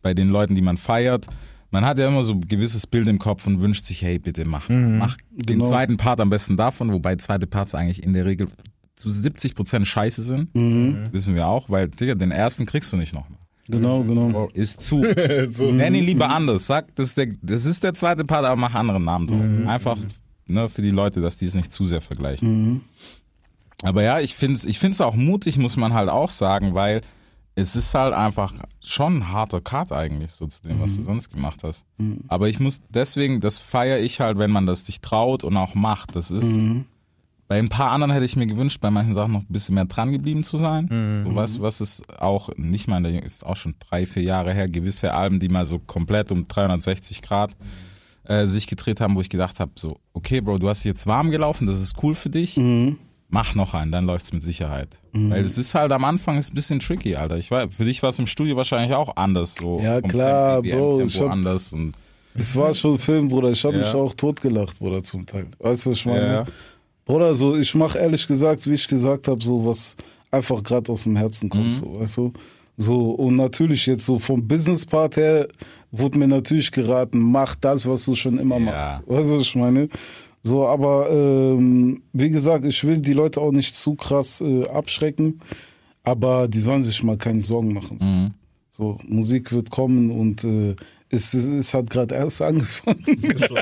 [0.02, 1.26] bei den Leuten, die man feiert.
[1.70, 4.44] Man hat ja immer so ein gewisses Bild im Kopf und wünscht sich, hey, bitte
[4.46, 5.68] mach, mach den Genau.
[5.68, 8.46] zweiten Part am besten davon, wobei zweite Parts eigentlich in der Regel
[8.94, 10.54] zu 70 Prozent scheiße sind.
[10.54, 11.09] Mhm.
[11.11, 13.38] Wissen wir auch, weil, Digga, den ersten kriegst du nicht nochmal.
[13.68, 14.48] Genau, genau.
[14.54, 14.98] Ist zu.
[15.72, 16.66] Nenn ihn lieber anders.
[16.68, 19.68] Sag, das ist, der, das ist der zweite Part, aber mach anderen Namen drauf.
[19.68, 19.98] Einfach
[20.46, 22.82] ne, für die Leute, dass die es nicht zu sehr vergleichen.
[23.83, 27.03] Aber ja, ich finde es ich find's auch mutig, muss man halt auch sagen, weil
[27.55, 28.53] es ist halt einfach
[28.83, 31.85] schon ein harter Cut eigentlich, so zu dem, was du sonst gemacht hast.
[32.29, 35.74] Aber ich muss deswegen, das feiere ich halt, wenn man das sich traut und auch
[35.74, 36.16] macht.
[36.16, 36.45] Das ist.
[37.49, 39.85] Bei ein paar anderen hätte ich mir gewünscht, bei manchen Sachen noch ein bisschen mehr
[39.85, 40.89] dran geblieben zu sein.
[41.24, 44.53] So, weißt du, was ist auch, nicht mal, der ist auch schon drei, vier Jahre
[44.53, 47.53] her, gewisse Alben, die mal so komplett um 360 Grad
[48.24, 51.31] äh, sich gedreht haben, wo ich gedacht habe, so, okay, Bro, du hast jetzt warm
[51.31, 52.57] gelaufen, das ist cool für dich.
[53.29, 54.89] Mach noch einen, dann läuft's mit Sicherheit.
[55.12, 57.39] Weil es ist halt am Anfang ist ein bisschen tricky, Alter.
[57.39, 59.55] Ich weiß, für dich war es im Studio wahrscheinlich auch anders.
[59.57, 61.93] So Ja, klar, Tempo, Bro, Tempo ich hab- anders und
[62.39, 63.51] Es war schon ein Film, Bruder.
[63.51, 63.81] Ich habe Ja.
[63.83, 65.47] mich auch totgelacht, Bruder, zum Teil.
[65.59, 66.27] Weißt du, was ich meine?
[66.27, 66.45] Ja.
[67.07, 69.97] Bruder, so, ich mache ehrlich gesagt, wie ich gesagt habe, so was
[70.31, 71.72] einfach gerade aus dem Herzen kommt, Mhm.
[71.72, 72.33] so, weißt du?
[72.77, 75.49] So, und natürlich jetzt so vom Business-Part her
[75.91, 78.61] wurde mir natürlich geraten, mach das, was du schon immer Ja.
[78.66, 79.03] machst.
[79.07, 79.89] Weißt du, was ich meine?
[80.47, 85.40] So, aber ähm, wie gesagt, ich will die Leute auch nicht zu krass äh, abschrecken,
[86.05, 87.99] aber die sollen sich mal keine Sorgen machen.
[87.99, 88.34] So, Mhm.
[88.70, 90.76] so Musik wird kommen und äh,
[91.11, 93.03] es, es, es hat gerade erst angefangen.
[93.36, 93.57] So.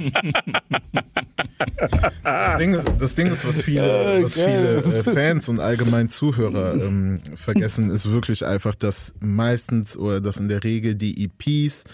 [2.22, 6.74] Das Ding ist, das Ding ist was viele, was viele äh, Fans und allgemein Zuhörer
[6.74, 11.84] ähm, vergessen, ist wirklich einfach, dass meistens oder dass in der Regel die EPs,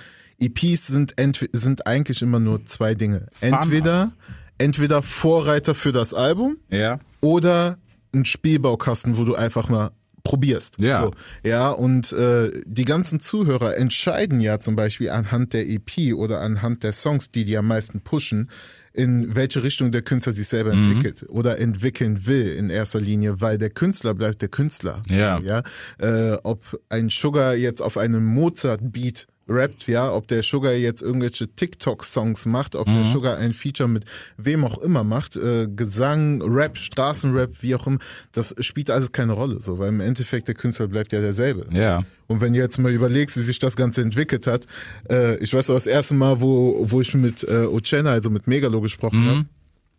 [0.41, 1.15] EPs sind,
[1.53, 3.27] sind eigentlich immer nur zwei Dinge.
[3.41, 4.13] Entweder,
[4.61, 6.99] entweder Vorreiter für das Album ja.
[7.21, 7.79] oder
[8.15, 9.91] ein Spielbaukasten, wo du einfach mal
[10.23, 10.77] probierst.
[10.81, 11.03] Ja.
[11.03, 11.11] So,
[11.43, 16.83] ja, und äh, die ganzen Zuhörer entscheiden ja zum Beispiel anhand der EP oder anhand
[16.85, 18.51] der Songs, die die am meisten pushen,
[18.93, 20.91] in welche Richtung der Künstler sich selber Mhm.
[20.93, 25.03] entwickelt oder entwickeln will in erster Linie, weil der Künstler bleibt der Künstler.
[25.09, 25.39] Ja.
[25.41, 25.63] So, ja?
[25.99, 31.49] Äh, ob ein Sugar jetzt auf einem Mozart-Beat rappt, ja, ob der Sugar jetzt irgendwelche
[31.49, 34.05] TikTok-Songs macht, ob der Sugar ein Feature mit
[34.37, 37.99] wem auch immer macht, äh, Gesang, Rap, Straßenrap, wie auch immer,
[38.33, 41.67] das spielt alles keine Rolle, so, weil im Endeffekt der Künstler bleibt ja derselbe.
[41.73, 42.05] Ja.
[42.29, 44.67] Und wenn du jetzt mal überlegst, wie sich das Ganze entwickelt hat,
[45.11, 48.47] äh, ich weiß noch, das erste Mal, wo, wo ich mit äh, Uchenna, also mit
[48.47, 49.47] Megalo gesprochen habe,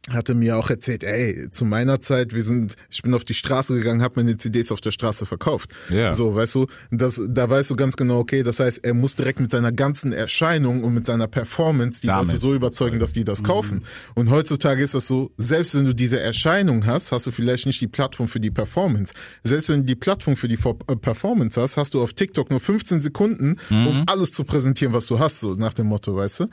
[0.09, 3.75] hatte mir auch erzählt, ey, zu meiner Zeit, wir sind, ich bin auf die Straße
[3.75, 5.69] gegangen, habe meine CDs auf der Straße verkauft.
[5.89, 6.11] Ja.
[6.11, 9.39] So, weißt du, das, da weißt du ganz genau, okay, das heißt, er muss direkt
[9.39, 13.23] mit seiner ganzen Erscheinung und mit seiner Performance die Damit Leute so überzeugen, dass die
[13.23, 13.83] das kaufen.
[14.15, 17.79] Und heutzutage ist das so, selbst wenn du diese Erscheinung hast, hast du vielleicht nicht
[17.79, 19.13] die Plattform für die Performance.
[19.43, 22.59] Selbst wenn du die Plattform für die äh, Performance hast, hast du auf TikTok nur
[22.59, 26.47] 15 Sekunden, um alles zu präsentieren, was du hast, so nach dem Motto, weißt du?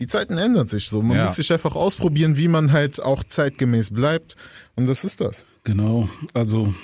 [0.00, 1.02] Die Zeiten ändern sich so.
[1.02, 1.24] Man Ja.
[1.24, 4.36] muss sich einfach ausprobieren, wie man halt auch zeitgemäß bleibt.
[4.74, 5.46] Und das ist das.
[5.64, 6.74] Genau, also,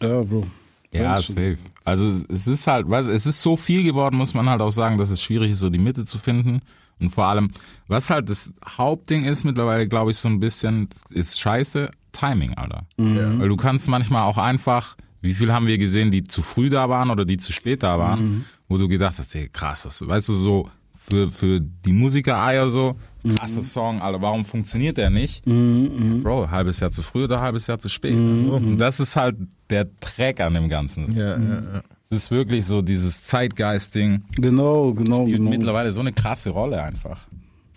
[0.00, 0.46] ja, Bro.
[0.92, 1.56] Ja, safe.
[1.84, 4.98] Also es ist halt, weißt, es ist so viel geworden, muss man halt auch sagen,
[4.98, 6.60] dass es schwierig ist, so die Mitte zu finden.
[7.00, 7.50] Und vor allem,
[7.88, 12.84] was halt das Hauptding ist mittlerweile, glaube ich, so ein bisschen, ist scheiße, Timing, Alter.
[12.98, 16.90] Weil du kannst manchmal auch einfach, wie viel haben wir gesehen, die zu früh da
[16.90, 20.28] waren oder die zu spät da waren, wo du gedacht hast, ey, krass, das, weißt
[20.28, 20.68] du, so
[21.02, 22.94] für, für die Musiker-Eier so,
[23.36, 25.44] krasser Song, Alter, warum funktioniert der nicht?
[25.44, 28.16] Bro, halbes Jahr zu früh oder halbes Jahr zu spät.
[28.16, 29.36] Also, und das ist halt
[29.68, 31.12] der Dreck an dem Ganzen.
[31.12, 31.82] Ja, ja, ja.
[32.10, 34.22] Es ist wirklich so dieses Zeitgeist-Ding.
[34.36, 35.50] Genau, genau, Spielt genau.
[35.50, 37.26] mittlerweile so eine krasse Rolle einfach.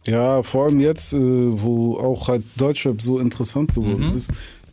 [0.06, 4.14] Ja, vor allem jetzt, äh, wo auch halt Deutschrap so interessant geworden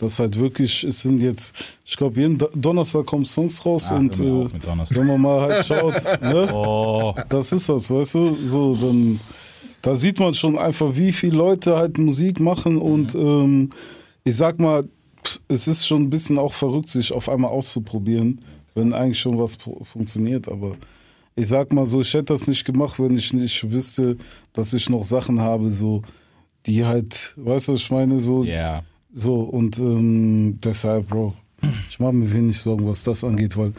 [0.02, 0.06] Mhm.
[0.08, 3.96] ist, halt wirklich, es sind jetzt, ich glaube, jeden Do- Donnerstag kommen Songs raus Ah,
[3.96, 4.48] und äh,
[4.90, 6.48] wenn man mal halt schaut, ne?
[6.52, 8.34] Oh, Das ist das, weißt du?
[8.44, 9.20] So, dann
[9.82, 13.70] da sieht man schon einfach, wie viele Leute halt Musik machen und ähm,
[14.24, 14.84] ich sag mal,
[15.48, 18.40] es ist schon ein bisschen auch verrückt, sich auf einmal auszuprobieren,
[18.74, 20.46] wenn eigentlich schon was funktioniert.
[20.48, 20.76] Aber
[21.34, 24.16] ich sag mal so, ich hätte das nicht gemacht, wenn ich nicht wüsste,
[24.52, 26.02] dass ich noch Sachen habe, so
[26.66, 28.84] die halt, weißt du, was ich meine, so yeah.
[29.14, 31.34] So, und ähm, deshalb, Bro,
[31.88, 33.72] ich mache mir wenig Sorgen, was das angeht, weil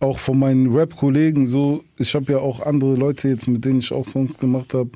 [0.00, 3.92] auch von meinen Rap-Kollegen so, ich habe ja auch andere Leute jetzt, mit denen ich
[3.92, 4.90] auch Songs gemacht habe,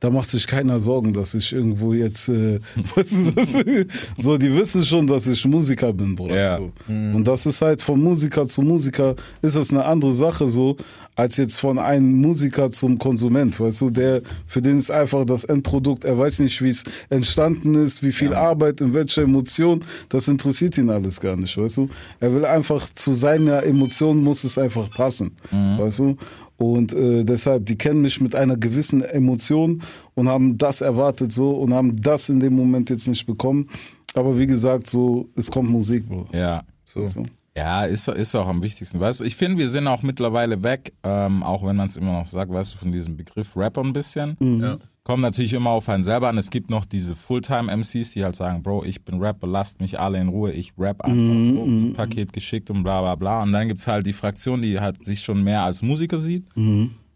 [0.00, 2.58] da macht sich keiner Sorgen, dass ich irgendwo jetzt, äh,
[4.16, 6.36] so, die wissen schon, dass ich Musiker bin, Bruder.
[6.36, 6.58] Ja.
[6.58, 6.72] So.
[6.88, 10.76] Und das ist halt von Musiker zu Musiker, ist das eine andere Sache so,
[11.16, 15.44] als jetzt von einem Musiker zum Konsument, weißt du, der, für den ist einfach das
[15.44, 20.28] Endprodukt, er weiß nicht, wie es entstanden ist, wie viel Arbeit, in welcher Emotion, das
[20.28, 21.88] interessiert ihn alles gar nicht, weißt du.
[22.20, 26.16] Er will einfach, zu seiner Emotion muss es einfach passen, weißt du.
[26.60, 29.82] Und äh, deshalb, die kennen mich mit einer gewissen Emotion
[30.14, 33.70] und haben das erwartet so und haben das in dem Moment jetzt nicht bekommen.
[34.12, 36.26] Aber wie gesagt, so, es kommt Musik, Bro.
[36.34, 36.62] Ja.
[36.84, 37.06] So.
[37.06, 37.22] Du?
[37.56, 39.00] Ja, ist, ist auch am wichtigsten.
[39.00, 42.12] Weißt du, ich finde, wir sind auch mittlerweile weg, ähm, auch wenn man es immer
[42.12, 44.36] noch sagt, weißt du, von diesem Begriff Rapper ein bisschen.
[44.60, 44.78] Ja.
[45.10, 46.38] Kommt natürlich immer auf einen selber an.
[46.38, 50.20] Es gibt noch diese Fulltime-MCs, die halt sagen, Bro, ich bin Rapper, lasst mich alle
[50.20, 53.42] in Ruhe, ich rap einfach so, ein Paket geschickt und bla bla bla.
[53.42, 56.44] Und dann gibt's halt die Fraktion, die halt sich schon mehr als Musiker sieht.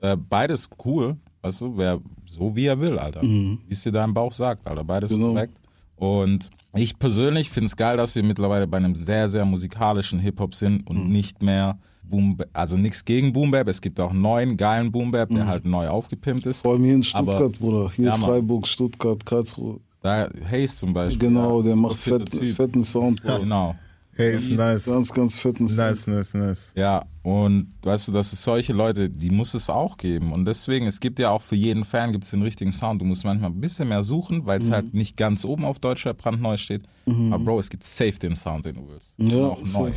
[0.00, 3.22] Äh, beides cool, weißt du, wer so wie er will, Alter.
[3.22, 4.82] Wie es dir dein Bauch sagt, Alter.
[4.82, 5.28] Beides Genau.
[5.28, 5.56] korrekt.
[5.94, 10.56] Und ich persönlich finde es geil, dass wir mittlerweile bei einem sehr, sehr musikalischen Hip-Hop
[10.56, 11.78] sind und nicht mehr
[12.08, 13.68] Boom, also nichts gegen Boom Bap.
[13.68, 16.62] Es gibt auch einen neuen, geilen Boom Bap, der halt neu aufgepimpt ist.
[16.62, 17.90] Vor allem hier in Stuttgart, Aber- Bruder.
[17.96, 18.16] Hier Ja.
[18.16, 19.80] Freiburg, Stuttgart, Karlsruhe.
[20.02, 21.28] Da Hayes zum Beispiel.
[21.28, 23.38] Genau, ja, der macht fett, fetten Sound, Bro.
[23.40, 23.74] Genau.
[24.16, 24.84] Hey, ist nice.
[24.84, 25.78] Ganz, ganz fetten Sound.
[25.88, 26.72] Nice, nice, nice.
[26.76, 30.30] Ja, und weißt du, das ist solche Leute, die muss es auch geben.
[30.32, 33.00] Und deswegen, es gibt ja auch für jeden Fan gibt's den richtigen Sound.
[33.00, 36.18] Du musst manchmal ein bisschen mehr suchen, weil es halt nicht ganz oben auf Deutschrap
[36.18, 36.82] brandneu steht.
[37.06, 39.18] Aber Bro, es gibt safe den Sound, den du willst.
[39.18, 39.64] Und Ja, auch neu.
[39.64, 39.92] safe.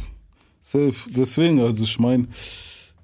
[0.70, 0.94] Safe.
[1.16, 2.28] Deswegen, also ich meine,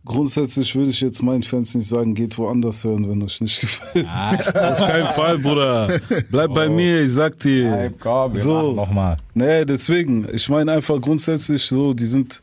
[0.03, 4.05] grundsätzlich würde ich jetzt meinen Fans nicht sagen, geht woanders hören, wenn euch nicht gefällt.
[4.07, 5.99] Auf keinen Fall, Bruder.
[6.29, 7.93] Bleib bei mir, ich sag dir.
[8.01, 8.73] komm, wir So.
[8.73, 9.15] nochmal.
[9.33, 10.27] Nee, deswegen.
[10.33, 12.41] Ich meine einfach grundsätzlich so, die sind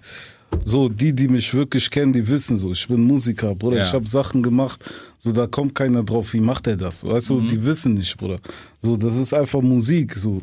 [0.64, 3.76] so, die, die mich wirklich kennen, die wissen so, ich bin Musiker, Bruder.
[3.78, 3.84] Ja.
[3.84, 4.80] Ich habe Sachen gemacht,
[5.18, 7.04] so da kommt keiner drauf, wie macht er das?
[7.04, 8.40] Weißt du, die wissen nicht, Bruder.
[8.78, 10.40] So, das ist einfach Musik, so.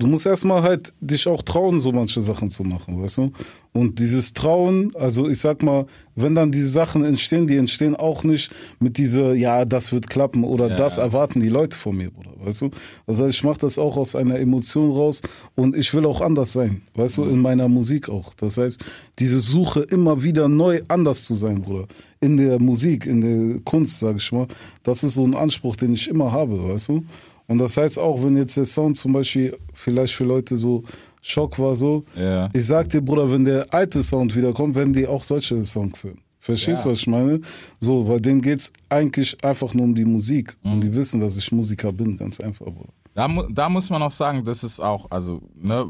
[0.00, 3.32] Du musst erstmal halt dich auch trauen, so manche Sachen zu machen, weißt du?
[3.72, 5.84] Und dieses Trauen, also ich sag mal,
[6.16, 10.42] wenn dann diese Sachen entstehen, die entstehen auch nicht mit dieser, ja, das wird klappen
[10.42, 10.76] oder Ja.
[10.76, 12.70] das erwarten die Leute von mir, Bruder, weißt du?
[13.08, 15.20] Heißt, ich mache das auch aus einer Emotion raus
[15.54, 18.32] und ich will auch anders sein, weißt du, in meiner Musik auch.
[18.34, 18.82] Das heißt,
[19.18, 21.86] diese Suche immer wieder neu anders zu sein, Bruder.
[22.22, 24.46] In der Musik, in der Kunst, sag ich mal,
[24.82, 27.04] das ist so ein Anspruch, den ich immer habe, weißt du?
[27.50, 30.84] Und das heißt auch, wenn jetzt der Sound zum Beispiel vielleicht für Leute so
[31.20, 32.48] Schock war, so, Ja.
[32.52, 36.20] ich sag dir, Bruder, wenn der alte Sound wiederkommt, werden die auch solche Songs hören.
[36.38, 36.92] Verstehst du, Ja.
[36.92, 37.40] was ich meine?
[37.80, 40.56] So, weil denen geht's eigentlich einfach nur um die Musik.
[40.62, 40.72] Mhm.
[40.72, 42.92] Und die wissen, dass ich Musiker bin, ganz einfach, Bruder.
[43.14, 45.86] Da, da muss man auch sagen, das ist auch, also, ne,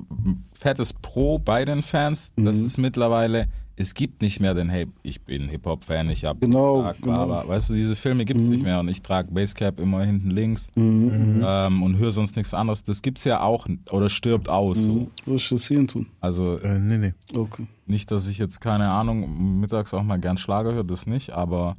[0.54, 2.32] fettes Pro bei den Fans.
[2.36, 2.66] Das Mhm.
[2.66, 3.48] ist mittlerweile,
[3.80, 7.26] es gibt nicht mehr den, hey, ich bin Hip-Hop-Fan, ich hab Genau, gesagt, genau.
[7.26, 7.48] bla.
[7.48, 11.42] Weißt du, diese Filme gibt's nicht mehr und ich trage Basecap immer hinten links Mhm.
[11.44, 12.84] ähm, und höre sonst nichts anderes.
[12.84, 14.78] Das gibt's ja auch oder stirbt aus.
[14.78, 15.08] So.
[15.26, 16.06] Was das hier tun?
[16.20, 17.14] Also Äh, nee, nee.
[17.34, 17.66] Okay.
[17.86, 21.74] nicht, dass ich jetzt, keine Ahnung, mittags auch mal gern Schlager höre, das nicht, aber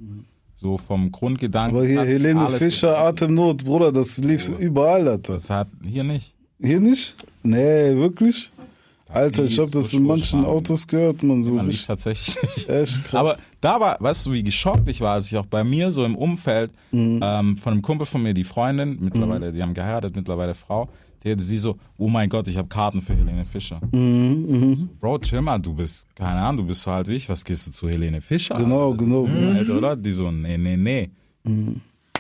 [0.56, 1.78] so vom Grundgedanken.
[1.78, 5.34] Aber hier Helene Fischer, Atemnot, Bruder, das lief überall, Alter.
[5.34, 6.34] Das hat hier nicht.
[6.60, 7.16] Hier nicht?
[7.44, 8.50] Nee, wirklich?
[9.14, 10.46] Alter, ich die hab das in manchen.
[10.46, 11.54] Autos gehört, man so.
[11.54, 12.70] Man liegt richtig- tatsächlich nicht.
[12.70, 13.14] Echt krass.
[13.14, 16.04] Aber da war, weißt du, wie geschockt ich war, als ich auch bei mir so
[16.06, 20.54] im Umfeld ähm, von einem Kumpel von mir, die Freundin, mittlerweile, die haben geheiratet, mittlerweile
[20.56, 20.90] Frau,
[21.24, 23.80] die hatte sie so, oh mein Gott, ich habe Karten für Helene Fischer.
[23.92, 27.46] So, Bro, chill mal, du bist, keine Ahnung, du bist so alt wie ich, was
[27.46, 28.56] gehst du zu Helene Fischer?
[28.56, 29.26] Genau, genau.
[29.26, 29.96] Ist alt, oder?
[29.96, 31.12] Die so, nee, nee, nee.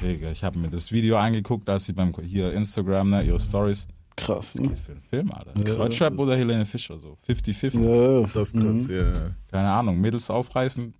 [0.03, 3.87] Digga, ich habe mir das Video angeguckt, als sie beim, hier Instagram, ne, ihre Stories,
[4.15, 4.75] krass, ne?
[4.75, 5.53] für einen Film, Alter.
[5.53, 7.81] Deutschrap oder Helene Fischer, so 50-50.
[7.81, 8.27] Ja, ja.
[8.27, 9.31] Krass, krass, ja.
[9.49, 10.93] Keine Ahnung, Mädels aufreißen,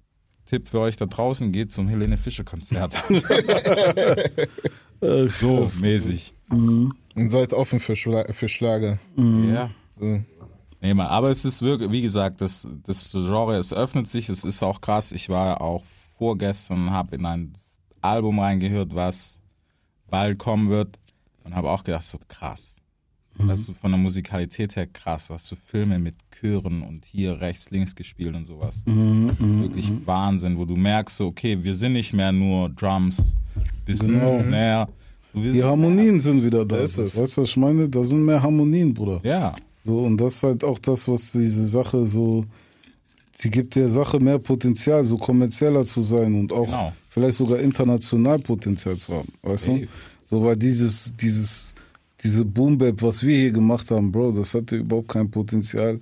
[0.45, 2.95] Tipp für euch da draußen, geht zum Helene Fischer Konzert.
[5.01, 6.35] Äh, so mäßig.
[6.49, 8.99] Und seid offen für, Schla für Schlager.
[9.17, 9.71] Ja.
[9.89, 10.21] So.
[10.79, 14.43] Nee, man, aber es ist wirklich, wie gesagt, das, das Genre, es öffnet sich, es
[14.43, 15.11] ist auch krass.
[15.11, 15.83] Ich war auch
[16.17, 17.53] vorgestern, habe in ein
[18.01, 19.41] Album reingehört, was
[20.07, 20.99] bald kommen wird
[21.43, 22.80] und habe auch gedacht, so krass.
[23.37, 27.69] Das ist von der Musikalität her krass, was für Filme mit Chören und hier rechts,
[27.71, 28.83] links gespielt und sowas.
[28.85, 33.35] Wirklich Wahnsinn, wo du merkst, so, okay, wir sind nicht mehr nur Drums,
[33.85, 34.37] bisschen Genau.
[34.37, 34.87] Snare.
[35.33, 36.77] Du, wir Die Harmonien sind wieder da.
[36.77, 37.17] Ist es.
[37.17, 37.87] Weißt du, was ich meine?
[37.89, 39.21] Da sind mehr Harmonien, Bruder.
[39.23, 39.55] Ja,
[39.85, 42.45] So, und das ist halt auch das, was diese Sache so,
[43.31, 46.93] sie gibt der Sache mehr Potenzial, so kommerzieller zu sein und auch Genau.
[47.09, 49.71] vielleicht sogar international Potenzial zu haben, weißt du?
[49.77, 49.87] Safe.
[50.25, 51.73] So, weil dieses, dieses,
[52.23, 55.99] diese Boom Bap, was wir hier gemacht haben, Bro, das hatte überhaupt kein Potenzial,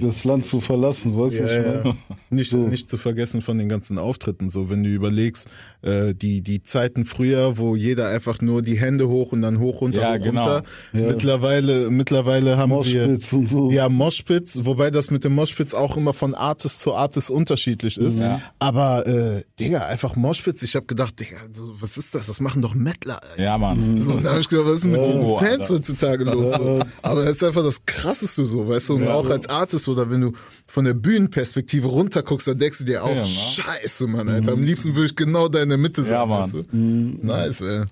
[0.00, 1.44] das Land zu verlassen, weißt du?
[1.44, 1.82] was ich Ja, ja.
[1.84, 1.94] meine?
[2.30, 4.48] Nicht, nicht zu vergessen von den ganzen Auftritten.
[4.48, 5.48] So, wenn du überlegst,
[5.82, 9.80] äh, die, die Zeiten früher, wo jeder einfach nur die Hände hoch und dann hoch,
[9.80, 10.42] runter, Ja, hoch, genau.
[10.42, 10.62] runter.
[10.92, 11.06] Ja.
[11.06, 12.76] Mittlerweile, mittlerweile haben wir.
[12.76, 13.70] Moshpits und so.
[13.70, 18.18] Ja, Moshpits, wobei das mit dem Moshpits auch immer von Artist zu Artist unterschiedlich ist.
[18.18, 18.40] Ja.
[18.58, 20.62] Aber, äh, Digga, einfach Moshpits.
[20.62, 22.26] Ich habe gedacht, Digga, so, was ist das?
[22.26, 23.20] Das machen doch Mettler.
[23.22, 23.42] Alter.
[23.42, 24.00] ja, Mann.
[24.06, 25.74] So, und da hab ich gedacht, was ist denn mit diesen Oh, Fans Alter.
[25.74, 26.50] heutzutage los?
[26.56, 26.80] So.
[27.02, 28.94] Aber das ist einfach das Krasseste so, weißt du?
[28.96, 30.32] Und auch als Artist oder wenn du
[30.66, 33.24] von der Bühnenperspektive runter guckst, dann denkst du dir auch, Ja, Mann.
[33.24, 34.52] scheiße, Mann, Alter.
[34.52, 36.42] Am liebsten würde ich genau da in der Mitte sein, Ja, Mann.
[36.42, 36.64] weißt du?
[36.72, 37.84] Nice, ey.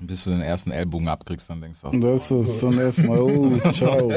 [0.00, 4.12] Bis du den ersten Ellbogen abkriegst, dann denkst du, Das ist dann erstmal, oh, ciao.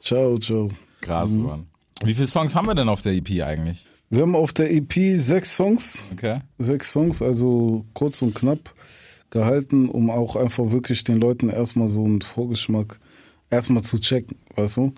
[0.00, 0.70] Ciao, ciao.
[1.00, 1.42] krass, Mhm.
[1.42, 1.66] Mann.
[2.04, 3.84] Wie viele Songs haben wir denn auf der EP eigentlich?
[4.08, 6.08] Wir haben auf der EP sechs Songs.
[6.12, 6.40] Okay.
[6.58, 8.74] sechs Songs, also kurz und knapp
[9.30, 12.98] gehalten, um auch einfach wirklich den Leuten erstmal so einen Vorgeschmack
[13.50, 14.92] erstmal zu checken, weißt du?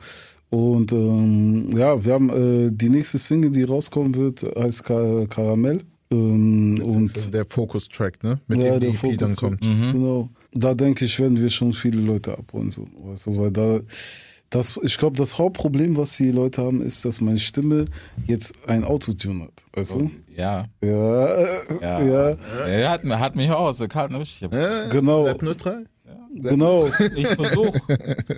[0.53, 5.79] Und ähm, ja, wir haben äh, die nächste Single, die rauskommen wird, heißt Ka Karamell.
[6.11, 8.39] Ähm, und Und der Fokus-Track, ne?
[8.49, 9.63] Mit ja, dem der die EP Fokus, dann kommt.
[9.63, 10.29] Genau.
[10.53, 13.81] Da denke ich, werden wir schon viele Leute abholen, so, du, weil da
[14.51, 17.87] das, ich glaube, das Hauptproblem, was die Leute haben, ist, dass meine Stimme
[18.27, 20.11] jetzt ein Autotune hat, weißt du?
[20.37, 20.67] Ja.
[20.83, 21.41] Ja,
[21.81, 22.03] Ja.
[22.05, 22.37] ja,
[22.67, 24.43] Er hat, hat mich auch aus der kalten erwischt.
[24.43, 25.23] Äh, genau.
[25.23, 25.87] Bleib neutral.
[26.35, 26.89] Genau.
[27.17, 27.75] ich versuch.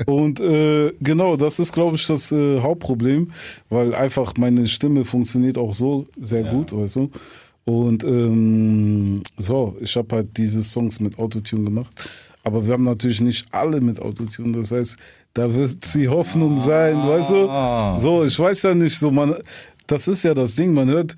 [0.07, 3.31] Und äh, genau, das ist, glaube ich, das äh, Hauptproblem,
[3.71, 7.11] weil einfach meine Stimme funktioniert auch so sehr gut, weißt du.
[7.65, 11.93] Und ähm, so, ich habe halt diese Songs mit Autotune gemacht.
[12.43, 14.53] Aber wir haben natürlich nicht alle mit Autotune.
[14.53, 14.99] Das heißt,
[15.33, 18.01] da wird die Hoffnung sein, weißt du?
[18.01, 19.35] So, ich weiß ja nicht, so man,
[19.87, 21.15] das ist ja das Ding, man hört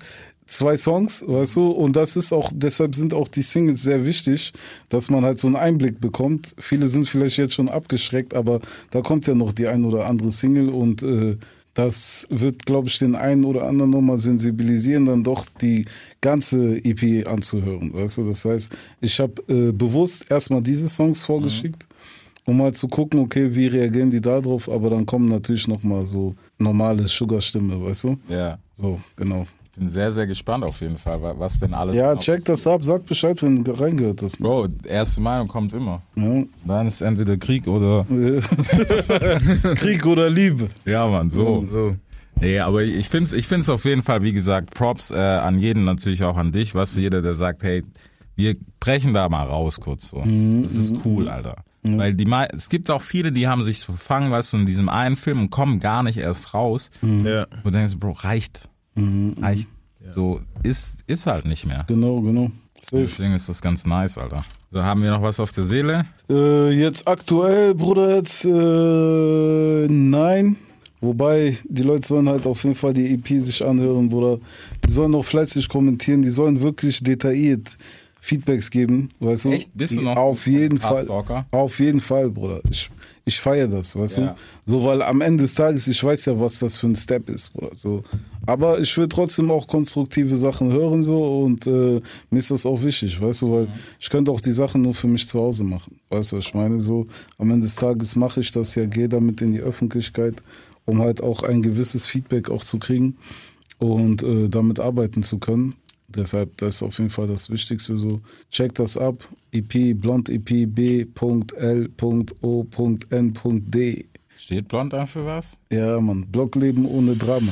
[0.47, 4.53] zwei Songs, weißt du, und das ist auch, deshalb sind auch die Singles sehr wichtig,
[4.89, 6.55] dass man halt so einen Einblick bekommt.
[6.57, 10.31] Viele sind vielleicht jetzt schon abgeschreckt, aber da kommt ja noch die ein oder andere
[10.31, 11.37] Single und äh,
[11.77, 15.85] das wird, glaube ich, den einen oder anderen nochmal sensibilisieren, dann doch die
[16.21, 17.93] ganze EP anzuhören.
[17.93, 18.23] Weißt du?
[18.23, 21.85] Das heißt, ich habe äh, bewusst erstmal diese Songs vorgeschickt,
[22.45, 26.07] um mal zu gucken, okay, wie reagieren die da drauf, aber dann kommen natürlich nochmal
[26.07, 28.17] so normale Sugar-Stimme, weißt du?
[28.27, 28.57] Ja.
[28.73, 29.45] So, genau.
[29.77, 31.95] Ich bin sehr, sehr gespannt auf jeden Fall, wa- was denn alles.
[31.95, 34.39] Ja, check das ab, sag Bescheid, wenn du reingehört hast.
[34.39, 36.01] Bro, erste Meinung kommt immer.
[36.15, 36.41] Ja.
[36.65, 38.03] Dann ist entweder Krieg oder.
[39.75, 40.69] Krieg oder Liebe.
[40.85, 41.61] Ja, Mann, so.
[41.61, 41.95] So.
[42.41, 45.83] Nee, aber ich find's, ich find's auf jeden Fall, wie gesagt, Props äh, an jeden,
[45.83, 47.83] natürlich auch an dich, weißt du, jeder, der sagt, hey,
[48.35, 50.23] wir brechen da mal raus kurz so.
[50.63, 51.57] Das ist cool, Alter.
[51.83, 54.89] Weil die es gibt auch viele, die haben sich so verfangen, weißt du, in diesem
[54.89, 56.89] einen Film und kommen gar nicht erst raus.
[57.03, 57.45] Ja.
[57.63, 58.67] Wo du denkst, Bro, reicht.
[59.41, 59.67] Reicht.
[60.07, 61.83] So, ist, ist halt nicht mehr.
[61.87, 62.51] Genau, genau.
[62.81, 63.01] Safe.
[63.03, 64.45] Deswegen ist das ganz nice, Alter.
[64.71, 66.05] So, haben wir noch was auf der Seele?
[66.29, 70.57] Äh, jetzt aktuell, Bruder, jetzt äh, nein.
[70.99, 74.39] Wobei, die Leute sollen halt auf jeden Fall die EP sich anhören, Bruder.
[74.87, 77.77] Die sollen auch fleißig kommentieren, die sollen wirklich detailliert
[78.19, 79.51] Feedbacks geben, weißt du?
[79.51, 79.69] Echt?
[79.75, 81.07] Bist du noch Auf jeden Fall.
[81.51, 82.61] Auf jeden Fall, Bruder.
[82.69, 82.89] Ich,
[83.25, 84.25] ich feiere das, weißt Ja.
[84.27, 84.35] du?
[84.71, 87.53] So, weil am Ende des Tages, ich weiß ja, was das für ein Step ist,
[87.53, 87.71] Bruder.
[87.75, 88.03] So.
[88.47, 92.81] Aber ich will trotzdem auch konstruktive Sachen hören, so, und äh, mir ist das auch
[92.81, 93.67] wichtig, weißt du, weil
[93.99, 95.99] ich könnte auch die Sachen nur für mich zu Hause machen.
[96.09, 99.41] Weißt du, ich meine, so, am Ende des Tages mache ich das ja, gehe damit
[99.41, 100.41] in die Öffentlichkeit,
[100.85, 103.17] um halt auch ein gewisses Feedback auch zu kriegen
[103.79, 105.75] und äh, damit arbeiten zu können.
[106.07, 108.21] Deshalb, das ist auf jeden Fall das Wichtigste so.
[108.49, 109.27] Check das ab.
[109.51, 111.15] EP, blond EP, b.l.o.n.d.
[114.37, 115.59] Steht Blond dann für was?
[115.69, 116.25] Ja, Mann.
[116.27, 117.51] Blockleben ohne Drama.